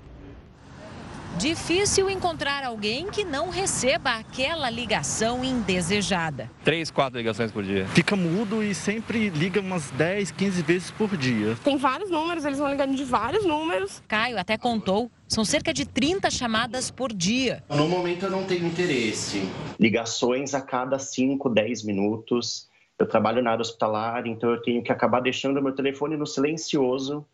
[1.39, 6.51] Difícil encontrar alguém que não receba aquela ligação indesejada.
[6.63, 7.87] Três, quatro ligações por dia.
[7.89, 11.57] Fica mudo e sempre liga umas 10, 15 vezes por dia.
[11.65, 14.03] Tem vários números, eles vão ligando de vários números.
[14.07, 17.63] Caio até contou, são cerca de 30 chamadas por dia.
[17.71, 19.49] No momento eu não tenho interesse.
[19.79, 22.69] Ligações a cada 5, 10 minutos.
[22.99, 27.25] Eu trabalho na área hospitalar, então eu tenho que acabar deixando meu telefone no silencioso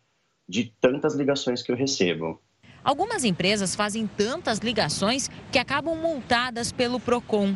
[0.49, 2.41] de tantas ligações que eu recebo.
[2.87, 7.53] Algumas empresas fazem tantas ligações que acabam multadas pelo PROCON.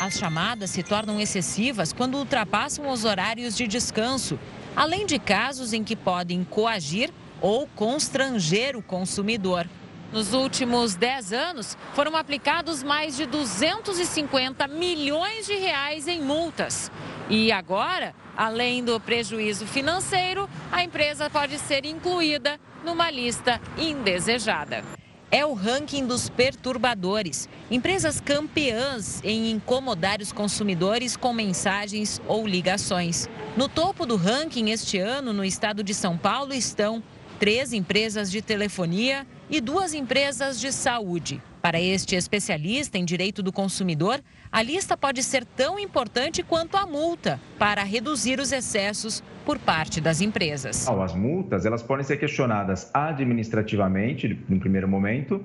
[0.00, 4.36] As chamadas se tornam excessivas quando ultrapassam os horários de descanso,
[4.74, 9.64] além de casos em que podem coagir ou constranger o consumidor.
[10.12, 16.90] Nos últimos 10 anos, foram aplicados mais de 250 milhões de reais em multas.
[17.30, 24.84] E agora, além do prejuízo financeiro, a empresa pode ser incluída numa lista indesejada.
[25.30, 33.28] É o ranking dos perturbadores, empresas campeãs em incomodar os consumidores com mensagens ou ligações.
[33.54, 37.02] No topo do ranking este ano, no estado de São Paulo, estão
[37.38, 41.40] três empresas de telefonia e duas empresas de saúde.
[41.62, 44.20] Para este especialista em direito do consumidor,
[44.50, 50.00] a lista pode ser tão importante quanto a multa para reduzir os excessos por parte
[50.00, 50.88] das empresas.
[50.88, 55.44] As multas elas podem ser questionadas administrativamente no primeiro momento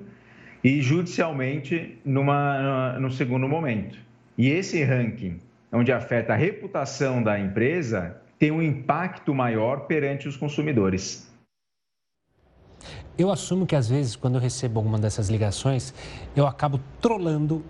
[0.63, 3.97] e judicialmente numa, no segundo momento.
[4.37, 5.39] E esse ranking,
[5.71, 11.32] onde afeta a reputação da empresa, tem um impacto maior perante os consumidores.
[13.17, 15.93] Eu assumo que às vezes, quando eu recebo alguma dessas ligações,
[16.35, 17.63] eu acabo trolando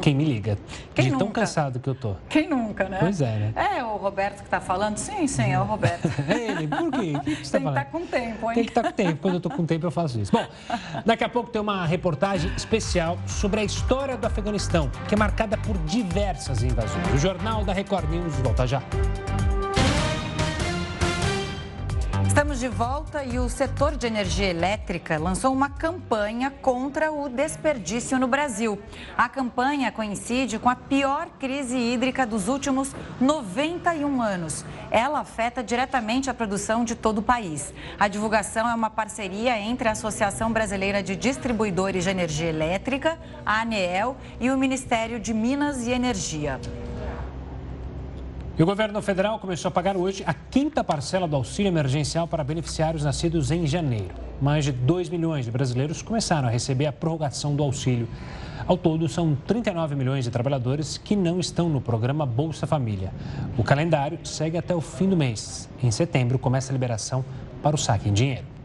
[0.00, 0.58] quem me liga.
[0.94, 1.24] Quem de nunca?
[1.24, 2.14] tão cansado que eu tô.
[2.28, 2.98] Quem nunca, né?
[3.00, 3.52] Pois é, né?
[3.76, 4.96] É o Roberto que está falando?
[4.96, 6.08] Sim, sim, é o Roberto.
[6.28, 7.12] é ele, por quê?
[7.22, 8.54] Que, tá Tem que estar tá com tempo, hein?
[8.54, 9.18] Tem que estar tá com tempo.
[9.20, 10.32] Quando eu tô com tempo, eu faço isso.
[10.32, 10.46] Bom,
[11.04, 15.56] daqui a pouco tem uma reportagem especial sobre a história do Afeganistão, que é marcada
[15.58, 17.12] por diversas invasões.
[17.14, 18.82] O Jornal da Record News volta já.
[22.36, 28.18] Estamos de volta e o setor de energia elétrica lançou uma campanha contra o desperdício
[28.18, 28.78] no Brasil.
[29.16, 34.66] A campanha coincide com a pior crise hídrica dos últimos 91 anos.
[34.90, 37.72] Ela afeta diretamente a produção de todo o país.
[37.98, 43.62] A divulgação é uma parceria entre a Associação Brasileira de Distribuidores de Energia Elétrica, a
[43.62, 46.60] ANEEL, e o Ministério de Minas e Energia.
[48.58, 52.42] E o governo federal começou a pagar hoje a quinta parcela do auxílio emergencial para
[52.42, 54.14] beneficiários nascidos em janeiro.
[54.40, 58.08] Mais de 2 milhões de brasileiros começaram a receber a prorrogação do auxílio.
[58.66, 63.12] Ao todo, são 39 milhões de trabalhadores que não estão no programa Bolsa Família.
[63.58, 65.68] O calendário segue até o fim do mês.
[65.82, 67.22] Em setembro, começa a liberação
[67.62, 68.55] para o saque em dinheiro.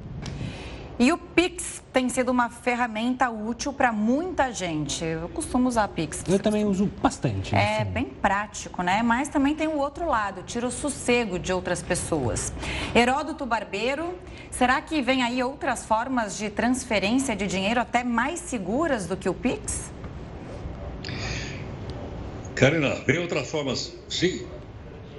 [1.02, 5.04] E o Pix tem sido uma ferramenta útil para muita gente.
[5.04, 6.24] Eu costumo usar Pix.
[6.30, 7.56] Eu também uso bastante.
[7.56, 7.92] É assim.
[7.92, 9.02] bem prático, né?
[9.02, 12.54] Mas também tem o outro lado, tira o sossego de outras pessoas.
[12.94, 14.14] Heródoto Barbeiro,
[14.52, 19.28] será que vem aí outras formas de transferência de dinheiro até mais seguras do que
[19.28, 19.92] o Pix?
[22.54, 24.46] Karina, vem outras formas, sim,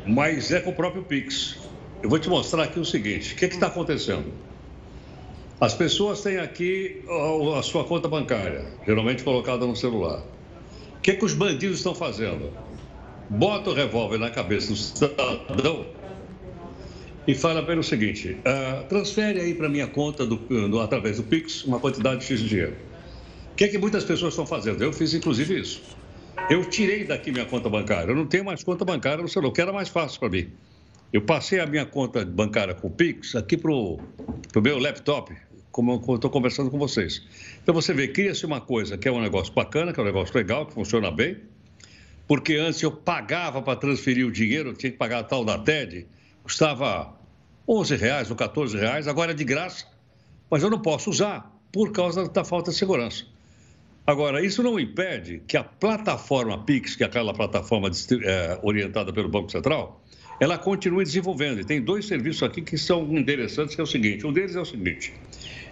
[0.06, 1.58] mas é com o próprio Pix.
[2.00, 4.51] Eu vou te mostrar aqui o seguinte: o que está acontecendo?
[5.62, 7.04] As pessoas têm aqui
[7.56, 10.18] a sua conta bancária, geralmente colocada no celular.
[10.98, 12.50] O que, que os bandidos estão fazendo?
[13.30, 15.86] Bota o revólver na cabeça do cidadão
[17.28, 21.18] e fala para ele o seguinte: uh, transfere aí para minha conta do, do, através
[21.18, 22.76] do Pix uma quantidade de X de dinheiro.
[23.52, 24.82] O que que muitas pessoas estão fazendo?
[24.82, 25.80] Eu fiz inclusive isso.
[26.50, 28.10] Eu tirei daqui minha conta bancária.
[28.10, 30.50] Eu não tenho mais conta bancária no celular, que era mais fácil para mim.
[31.12, 34.00] Eu passei a minha conta bancária com o Pix aqui para o
[34.60, 35.32] meu laptop,
[35.72, 37.22] como eu estou conversando com vocês.
[37.62, 40.36] Então você vê, cria-se uma coisa que é um negócio bacana, que é um negócio
[40.36, 41.38] legal, que funciona bem,
[42.28, 45.58] porque antes eu pagava para transferir o dinheiro, eu tinha que pagar a tal da
[45.58, 46.06] TED,
[46.44, 47.16] custava
[47.66, 49.86] 11 reais ou 14 reais, agora é de graça,
[50.50, 53.24] mas eu não posso usar por causa da falta de segurança.
[54.06, 57.88] Agora, isso não impede que a plataforma Pix, que é aquela plataforma
[58.24, 60.02] é, orientada pelo Banco Central,
[60.42, 61.60] ela continue desenvolvendo.
[61.60, 64.26] E tem dois serviços aqui que são interessantes, que é o seguinte.
[64.26, 65.14] Um deles é o seguinte.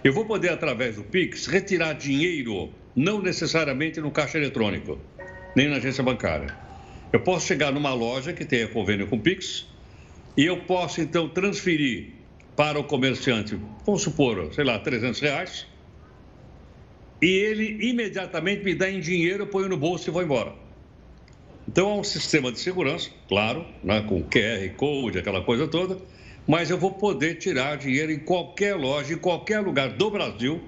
[0.01, 4.97] Eu vou poder, através do Pix, retirar dinheiro, não necessariamente no caixa eletrônico,
[5.57, 6.57] nem na agência bancária.
[7.11, 9.67] Eu posso chegar numa loja que tenha convênio com o Pix
[10.37, 12.13] e eu posso, então, transferir
[12.55, 15.67] para o comerciante, vamos supor, sei lá, 300 reais,
[17.21, 20.60] e ele imediatamente me dá em dinheiro, eu ponho no bolso e vou embora.
[21.67, 25.97] Então é um sistema de segurança, claro, né, com QR Code, aquela coisa toda,
[26.47, 30.61] mas eu vou poder tirar dinheiro em qualquer loja, em qualquer lugar do Brasil.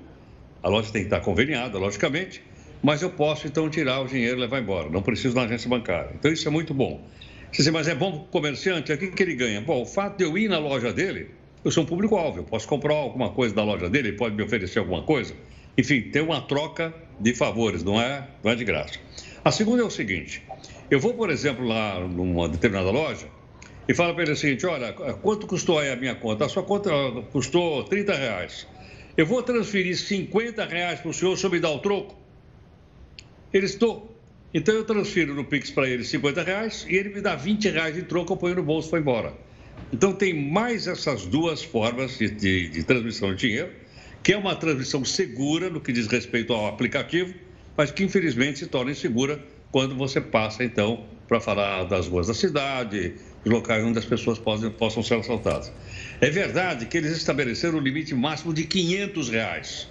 [0.62, 2.44] A loja tem que estar conveniada, logicamente,
[2.82, 4.90] mas eu posso então tirar o dinheiro e levar embora.
[4.90, 6.12] Não preciso na agência bancária.
[6.18, 7.02] Então isso é muito bom.
[7.52, 8.92] Você diz, mas é bom para o comerciante?
[8.92, 9.62] O que, que ele ganha?
[9.62, 11.32] Bom, o fato de eu ir na loja dele,
[11.64, 12.40] eu sou um público-alvo.
[12.40, 15.36] Eu posso comprar alguma coisa da loja dele, ele pode me oferecer alguma coisa.
[15.78, 19.00] Enfim, tem uma troca de favores, não é, não é de graça.
[19.46, 20.44] A segunda é o seguinte:
[20.94, 23.28] eu vou, por exemplo, lá numa determinada loja
[23.88, 26.46] e falo para ele o seguinte: olha, quanto custou aí a minha conta?
[26.46, 26.92] A sua conta
[27.32, 28.68] custou 30 reais.
[29.18, 32.16] Eu vou transferir 50 reais para o senhor, o senhor me dá o troco?
[33.52, 34.16] Ele estou.
[34.54, 37.96] Então eu transfiro no Pix para ele 50 reais e ele me dá 20 reais
[37.96, 39.34] de troco, eu ponho no bolso e foi embora.
[39.92, 43.84] Então tem mais essas duas formas de, de, de transmissão de dinheiro
[44.24, 47.34] que é uma transmissão segura no que diz respeito ao aplicativo,
[47.78, 49.40] mas que infelizmente se torna insegura
[49.72, 54.38] quando você passa, então, para falar das ruas da cidade, dos locais onde as pessoas
[54.38, 55.72] possam, possam ser assaltadas.
[56.22, 59.88] É verdade que eles estabeleceram o um limite máximo de 500 reais.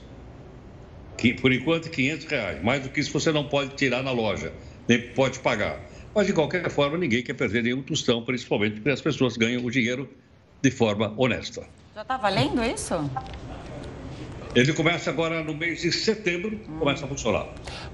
[1.18, 2.62] Que, por enquanto, 500 reais.
[2.62, 4.52] Mais do que isso você não pode tirar na loja,
[4.88, 5.80] nem pode pagar.
[6.14, 9.70] Mas, de qualquer forma, ninguém quer perder nenhum tostão, principalmente porque as pessoas ganham o
[9.70, 10.08] dinheiro
[10.62, 11.66] de forma honesta.
[11.94, 12.94] Já está valendo isso?
[14.55, 17.46] Ele começa agora no mês de setembro, começa a funcionar.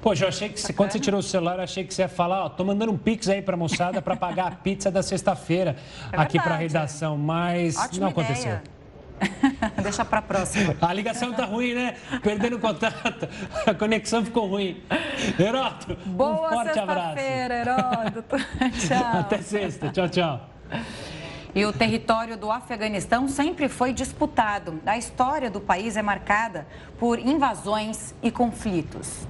[0.03, 2.09] Poxa, eu achei que você, quando você tirou o celular, eu achei que você ia
[2.09, 5.77] falar, ó, tô mandando um pix aí pra moçada para pagar a pizza da sexta-feira
[6.13, 8.53] é aqui para a redação, mas Ótima não aconteceu.
[8.53, 8.79] Ideia.
[9.83, 10.77] Deixa para próxima.
[10.81, 11.97] A ligação tá ruim, né?
[12.23, 13.29] Perdendo contato.
[13.67, 14.83] A conexão ficou ruim.
[15.39, 17.19] Heródoto, Boa um forte abraço.
[17.19, 18.37] Heródoto.
[18.87, 19.21] tchau.
[19.21, 19.91] Até sexta.
[19.91, 20.51] Tchau, tchau.
[21.59, 24.81] E o território do Afeganistão sempre foi disputado.
[24.87, 26.65] A história do país é marcada
[27.01, 29.27] por invasões e conflitos.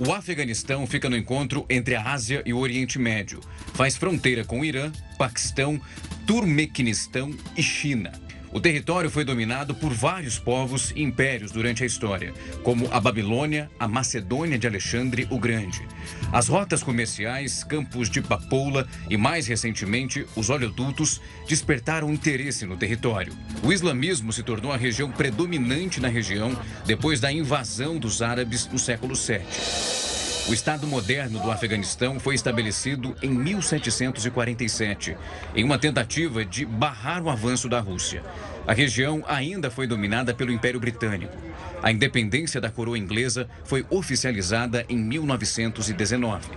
[0.00, 3.40] O Afeganistão fica no encontro entre a Ásia e o Oriente Médio.
[3.74, 5.78] Faz fronteira com o Irã, Paquistão,
[6.26, 8.10] Turmequinistão e China.
[8.52, 12.34] O território foi dominado por vários povos e impérios durante a história,
[12.64, 15.86] como a Babilônia, a Macedônia de Alexandre o Grande.
[16.32, 23.32] As rotas comerciais, campos de papoula e, mais recentemente, os oleodutos despertaram interesse no território.
[23.62, 28.78] O islamismo se tornou a região predominante na região depois da invasão dos árabes no
[28.78, 30.19] século VII.
[30.50, 35.16] O Estado moderno do Afeganistão foi estabelecido em 1747,
[35.54, 38.24] em uma tentativa de barrar o avanço da Rússia.
[38.66, 41.36] A região ainda foi dominada pelo Império Britânico.
[41.80, 46.48] A independência da coroa inglesa foi oficializada em 1919.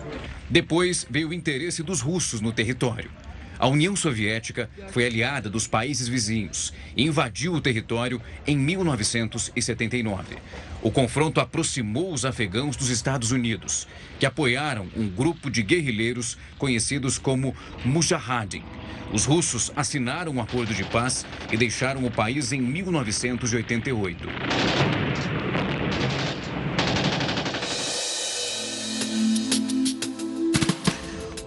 [0.49, 3.11] Depois veio o interesse dos russos no território.
[3.59, 10.37] A União Soviética foi aliada dos países vizinhos e invadiu o território em 1979.
[10.81, 13.87] O confronto aproximou os afegãos dos Estados Unidos,
[14.19, 18.65] que apoiaram um grupo de guerrilheiros conhecidos como Mujahideen.
[19.13, 24.27] Os russos assinaram um acordo de paz e deixaram o país em 1988.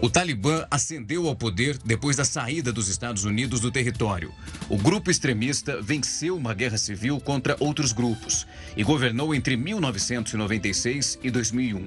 [0.00, 4.30] O Talibã ascendeu ao poder depois da saída dos Estados Unidos do território.
[4.68, 11.30] O grupo extremista venceu uma guerra civil contra outros grupos e governou entre 1996 e
[11.30, 11.86] 2001.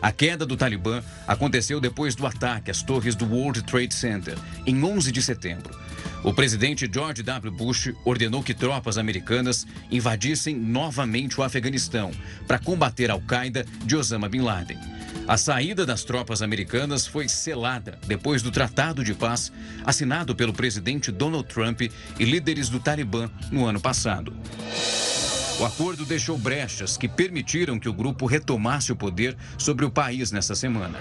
[0.00, 4.84] A queda do Talibã aconteceu depois do ataque às torres do World Trade Center, em
[4.84, 5.76] 11 de setembro.
[6.24, 7.52] O presidente George W.
[7.52, 12.10] Bush ordenou que tropas americanas invadissem novamente o Afeganistão
[12.46, 14.78] para combater a Al-Qaeda de Osama Bin Laden.
[15.28, 19.52] A saída das tropas americanas foi selada depois do Tratado de Paz
[19.84, 24.34] assinado pelo presidente Donald Trump e líderes do Talibã no ano passado.
[25.60, 30.32] O acordo deixou brechas que permitiram que o grupo retomasse o poder sobre o país
[30.32, 30.98] nessa semana.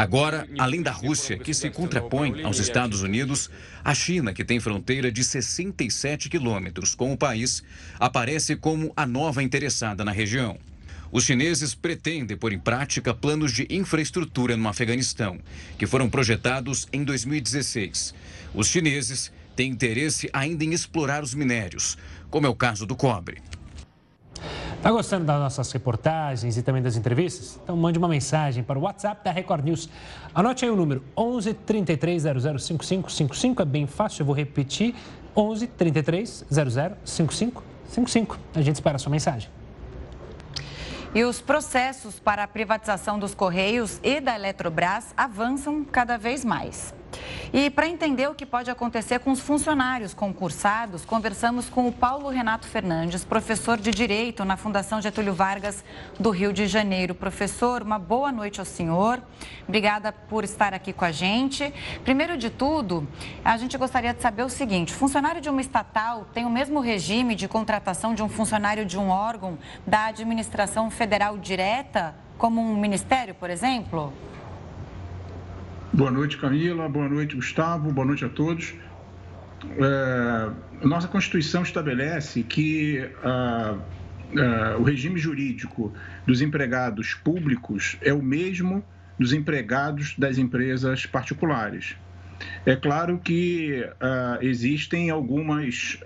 [0.00, 3.50] Agora, além da Rússia, que se contrapõe aos Estados Unidos,
[3.84, 7.62] a China, que tem fronteira de 67 quilômetros com o país,
[7.98, 10.56] aparece como a nova interessada na região.
[11.12, 15.38] Os chineses pretendem pôr em prática planos de infraestrutura no Afeganistão,
[15.76, 18.14] que foram projetados em 2016.
[18.54, 21.98] Os chineses têm interesse ainda em explorar os minérios,
[22.30, 23.42] como é o caso do cobre.
[24.80, 27.60] Está gostando das nossas reportagens e também das entrevistas?
[27.62, 29.90] Então mande uma mensagem para o WhatsApp da Record News.
[30.34, 33.60] Anote aí o número 11 33 00 5555.
[33.60, 34.94] É bem fácil, eu vou repetir.
[35.36, 38.38] 11 33 00 5555.
[38.54, 39.50] A gente espera a sua mensagem.
[41.14, 46.94] E os processos para a privatização dos Correios e da Eletrobras avançam cada vez mais.
[47.52, 52.28] E para entender o que pode acontecer com os funcionários concursados, conversamos com o Paulo
[52.28, 55.84] Renato Fernandes, professor de Direito na Fundação Getúlio Vargas
[56.18, 57.14] do Rio de Janeiro.
[57.14, 59.20] Professor, uma boa noite ao senhor.
[59.66, 61.72] Obrigada por estar aqui com a gente.
[62.04, 63.06] Primeiro de tudo,
[63.44, 67.34] a gente gostaria de saber o seguinte: funcionário de uma estatal tem o mesmo regime
[67.34, 73.34] de contratação de um funcionário de um órgão da administração federal direta, como um ministério,
[73.34, 74.12] por exemplo?
[75.92, 76.88] Boa noite, Camila.
[76.88, 77.90] Boa noite, Gustavo.
[77.90, 78.74] Boa noite a todos.
[79.76, 83.76] É, nossa Constituição estabelece que ah,
[84.38, 85.92] ah, o regime jurídico
[86.24, 88.84] dos empregados públicos é o mesmo
[89.18, 91.96] dos empregados das empresas particulares.
[92.64, 95.98] É claro que ah, existem algumas,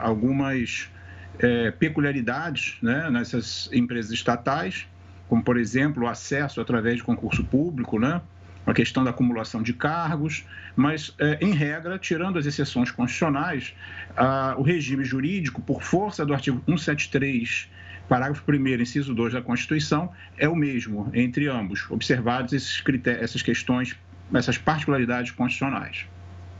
[0.00, 0.90] algumas
[1.38, 4.86] é, peculiaridades né, nessas empresas estatais,
[5.26, 8.20] como, por exemplo, o acesso através de concurso público, né?
[8.66, 10.44] A questão da acumulação de cargos,
[10.76, 13.74] mas, é, em regra, tirando as exceções constitucionais,
[14.56, 17.68] o regime jurídico, por força do artigo 173,
[18.08, 23.42] parágrafo 1, inciso 2 da Constituição, é o mesmo entre ambos, observados esses critérios, essas
[23.42, 23.96] questões,
[24.34, 26.06] essas particularidades constitucionais.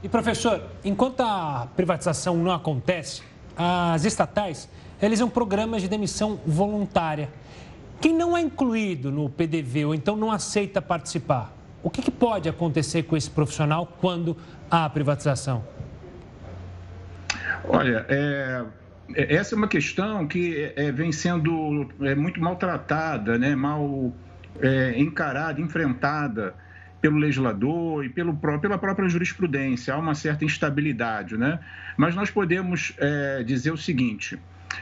[0.03, 3.23] E, professor, enquanto a privatização não acontece,
[3.57, 7.29] as estatais realizam programas de demissão voluntária.
[8.01, 12.49] Quem não é incluído no PDV ou então não aceita participar, o que, que pode
[12.49, 14.37] acontecer com esse profissional quando
[14.71, 15.65] há privatização?
[17.65, 18.65] Olha, é,
[19.15, 24.13] é, essa é uma questão que é, vem sendo é, muito maltratada, né, mal
[24.61, 26.55] é, encarada, enfrentada
[27.01, 29.95] pelo legislador e pelo, pela própria jurisprudência.
[29.95, 31.59] Há uma certa instabilidade, né?
[31.97, 34.39] Mas nós podemos é, dizer o seguinte: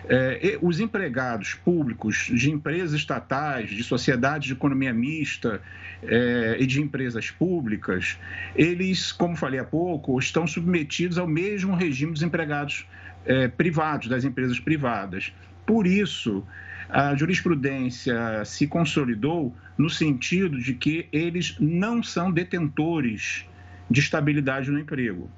[0.09, 5.61] é, os empregados públicos de empresas estatais, de sociedades de economia mista
[6.03, 8.19] é, e de empresas públicas,
[8.55, 12.87] eles, como falei há pouco, estão submetidos ao mesmo regime dos empregados
[13.25, 15.33] é, privados, das empresas privadas.
[15.67, 16.47] Por isso,
[16.89, 23.45] a jurisprudência se consolidou no sentido de que eles não são detentores
[23.91, 25.31] de estabilidade no emprego.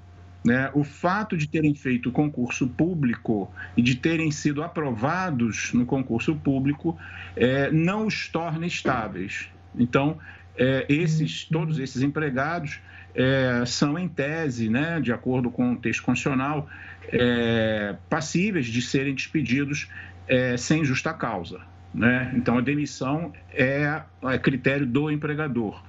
[0.43, 0.71] Né?
[0.73, 6.99] O fato de terem feito concurso público e de terem sido aprovados no concurso público
[7.37, 9.49] é, não os torna estáveis.
[9.79, 10.19] Então,
[10.57, 12.81] é, esses, todos esses empregados
[13.15, 16.69] é, são, em tese, né, de acordo com o texto constitucional,
[17.09, 19.89] é, passíveis de serem despedidos
[20.27, 21.61] é, sem justa causa.
[21.93, 22.33] Né?
[22.37, 25.83] Então, a demissão é, é critério do empregador.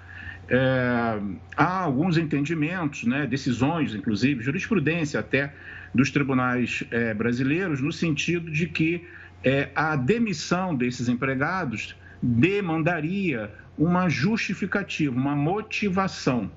[0.53, 1.17] É,
[1.55, 5.53] há alguns entendimentos, né, decisões, inclusive, jurisprudência até
[5.95, 9.07] dos tribunais é, brasileiros, no sentido de que
[9.45, 16.51] é, a demissão desses empregados demandaria uma justificativa, uma motivação,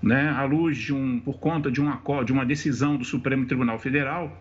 [0.00, 1.90] né, à luz de um, por conta de, um,
[2.24, 4.40] de uma decisão do Supremo Tribunal Federal,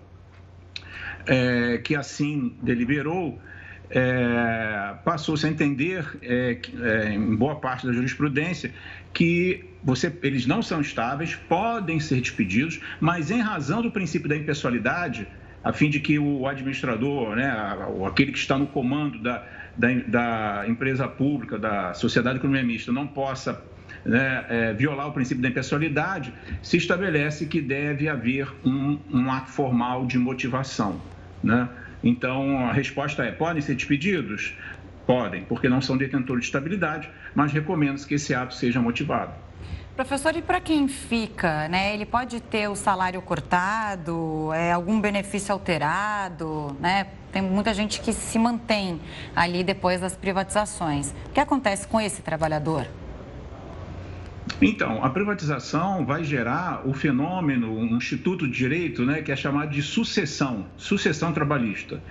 [1.25, 3.41] é, que assim deliberou,
[3.89, 8.73] é, passou-se a entender, é, é, em boa parte da jurisprudência,
[9.13, 14.35] que você, eles não são estáveis, podem ser despedidos, mas em razão do princípio da
[14.35, 15.27] impessoalidade,
[15.63, 17.51] a fim de que o administrador, né,
[18.05, 19.45] aquele que está no comando da,
[19.77, 23.61] da, da empresa pública, da sociedade economia mista, não possa
[24.05, 29.51] né, é, violar o princípio da impessoalidade, se estabelece que deve haver um, um ato
[29.51, 31.01] formal de motivação.
[31.41, 31.67] Né?
[32.03, 34.55] Então, a resposta é: podem ser despedidos?
[35.05, 39.33] Podem, porque não são detentores de estabilidade, mas recomendo que esse ato seja motivado.
[39.95, 41.93] Professor, e para quem fica, né?
[41.93, 47.07] Ele pode ter o salário cortado, é, algum benefício alterado, né?
[47.31, 48.99] Tem muita gente que se mantém
[49.35, 51.13] ali depois das privatizações.
[51.27, 52.87] O que acontece com esse trabalhador?
[54.65, 59.71] Então, a privatização vai gerar o fenômeno, um instituto de direito, né, que é chamado
[59.71, 62.01] de sucessão, sucessão trabalhista.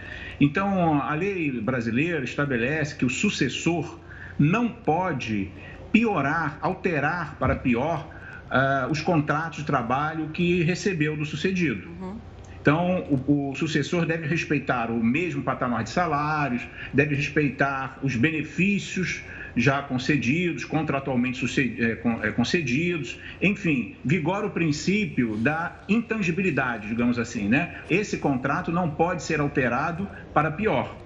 [0.40, 3.98] Então, a lei brasileira estabelece que o sucessor
[4.38, 5.50] não pode
[5.92, 8.08] piorar, alterar para pior
[8.52, 11.88] uh, os contratos de trabalho que recebeu do sucedido.
[11.88, 12.16] Uhum.
[12.60, 16.62] Então, o, o, sucessor deve respeitar o mesmo patamar de salários,
[16.94, 19.24] deve respeitar os benefícios
[19.56, 21.44] já concedidos, contratualmente
[21.78, 27.76] é, é, concedidos, enfim, vigora o princípio da intangibilidade, digamos assim, né?
[27.90, 31.02] Esse contrato não pode ser alterado para pior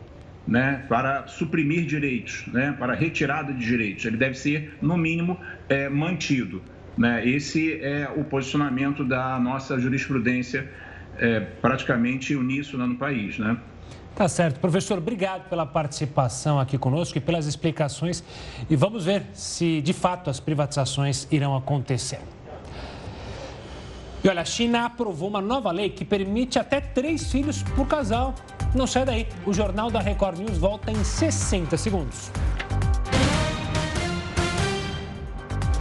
[0.46, 4.04] né, para suprimir direitos, né, para retirada de direitos.
[4.04, 5.38] Ele deve ser, no mínimo,
[5.68, 6.62] é, mantido.
[6.96, 7.26] Né?
[7.28, 10.70] Esse é o posicionamento da nossa jurisprudência
[11.18, 13.38] é, praticamente uníssona no país.
[13.38, 13.56] Né?
[14.16, 14.58] Tá certo.
[14.60, 18.24] Professor, obrigado pela participação aqui conosco e pelas explicações.
[18.68, 22.20] E vamos ver se, de fato, as privatizações irão acontecer.
[24.24, 28.34] E olha, a China aprovou uma nova lei que permite até três filhos por casal.
[28.74, 29.28] Não sai daí.
[29.44, 32.30] O Jornal da Record News volta em 60 segundos.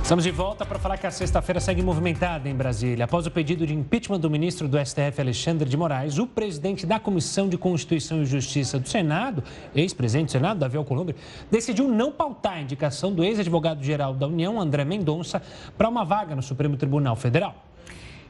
[0.06, 3.06] Estamos de volta para falar que a sexta-feira segue movimentada em Brasília.
[3.06, 7.00] Após o pedido de impeachment do ministro do STF, Alexandre de Moraes, o presidente da
[7.00, 9.44] Comissão de Constituição e Justiça do Senado,
[9.74, 11.16] ex-presidente do Senado, Davi Alcolumbre,
[11.50, 15.42] decidiu não pautar a indicação do ex-advogado-geral da União, André Mendonça,
[15.76, 17.56] para uma vaga no Supremo Tribunal Federal.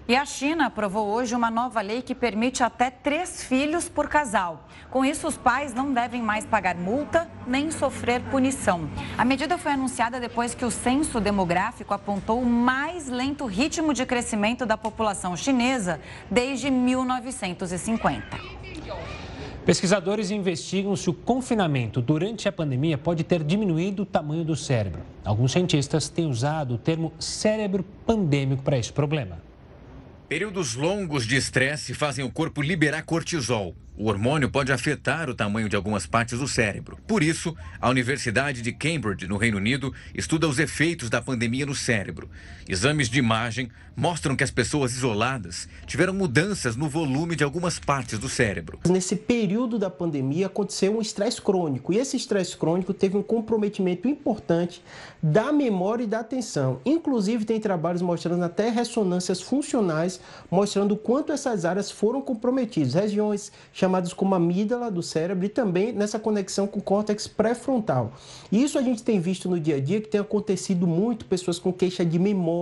[0.07, 4.67] E a China aprovou hoje uma nova lei que permite até três filhos por casal.
[4.91, 8.87] Com isso, os pais não devem mais pagar multa nem sofrer punição.
[9.17, 14.05] A medida foi anunciada depois que o censo demográfico apontou o mais lento ritmo de
[14.05, 15.99] crescimento da população chinesa
[16.29, 18.37] desde 1950.
[19.65, 25.01] Pesquisadores investigam se o confinamento durante a pandemia pode ter diminuído o tamanho do cérebro.
[25.23, 29.54] Alguns cientistas têm usado o termo cérebro pandêmico para esse problema.
[30.27, 35.69] Períodos longos de estresse fazem o corpo liberar cortisol, o hormônio pode afetar o tamanho
[35.69, 36.97] de algumas partes do cérebro.
[37.07, 41.75] Por isso, a Universidade de Cambridge, no Reino Unido, estuda os efeitos da pandemia no
[41.75, 42.27] cérebro.
[42.67, 48.19] Exames de imagem mostram que as pessoas isoladas tiveram mudanças no volume de algumas partes
[48.19, 48.79] do cérebro.
[48.89, 54.07] Nesse período da pandemia aconteceu um estresse crônico e esse estresse crônico teve um comprometimento
[54.07, 54.83] importante
[55.21, 56.81] da memória e da atenção.
[56.85, 62.95] Inclusive tem trabalhos mostrando até ressonâncias funcionais mostrando o quanto essas áreas foram comprometidas.
[62.95, 68.13] Regiões chamados como amígdala do cérebro e também nessa conexão com o córtex pré-frontal.
[68.51, 71.71] Isso a gente tem visto no dia a dia que tem acontecido muito, pessoas com
[71.71, 72.54] queixa de memória,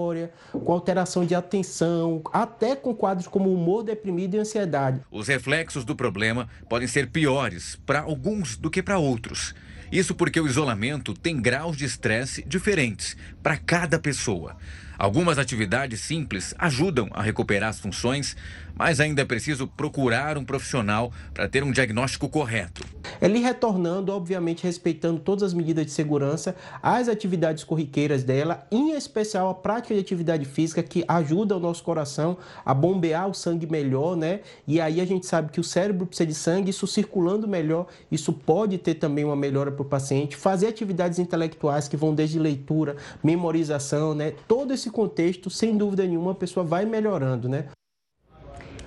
[0.52, 5.02] com alteração de atenção, até com quadros como humor deprimido e ansiedade.
[5.12, 9.54] Os reflexos do problema podem ser piores para alguns do que para outros.
[9.92, 14.58] Isso porque o isolamento tem graus de estresse diferentes para cada pessoa.
[14.98, 18.36] Algumas atividades simples ajudam a recuperar as funções,
[18.76, 22.84] mas ainda é preciso procurar um profissional para ter um diagnóstico correto.
[23.22, 29.50] Ele retornando, obviamente, respeitando todas as medidas de segurança, as atividades corriqueiras dela, em especial
[29.50, 34.16] a prática de atividade física que ajuda o nosso coração a bombear o sangue melhor,
[34.16, 34.42] né?
[34.68, 38.34] E aí a gente sabe que o cérebro precisa de sangue, isso circulando melhor, isso
[38.34, 40.36] pode ter também uma melhora para o paciente.
[40.36, 44.34] Fazer atividades intelectuais que vão desde leitura, memorização, né?
[44.48, 47.68] Todo esse contexto, sem dúvida nenhuma, a pessoa vai melhorando, né?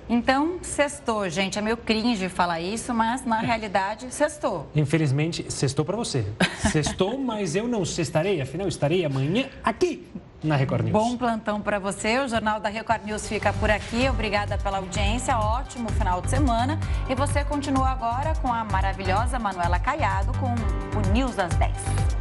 [0.09, 1.59] Então, sextou, gente.
[1.59, 4.67] É meio cringe falar isso, mas na realidade, sextou.
[4.75, 6.25] Infelizmente, sextou para você.
[6.71, 8.41] Sextou, mas eu não sextarei.
[8.41, 10.07] Afinal, estarei amanhã aqui
[10.43, 10.93] na Record News.
[10.93, 12.19] Bom plantão para você.
[12.19, 14.07] O Jornal da Record News fica por aqui.
[14.09, 15.37] Obrigada pela audiência.
[15.37, 16.79] Ótimo final de semana.
[17.09, 21.71] E você continua agora com a maravilhosa Manuela Caiado com o News das 10.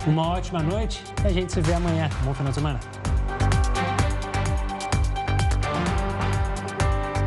[0.07, 2.09] Uma ótima noite e a gente se vê amanhã.
[2.25, 2.81] Bom final de semana.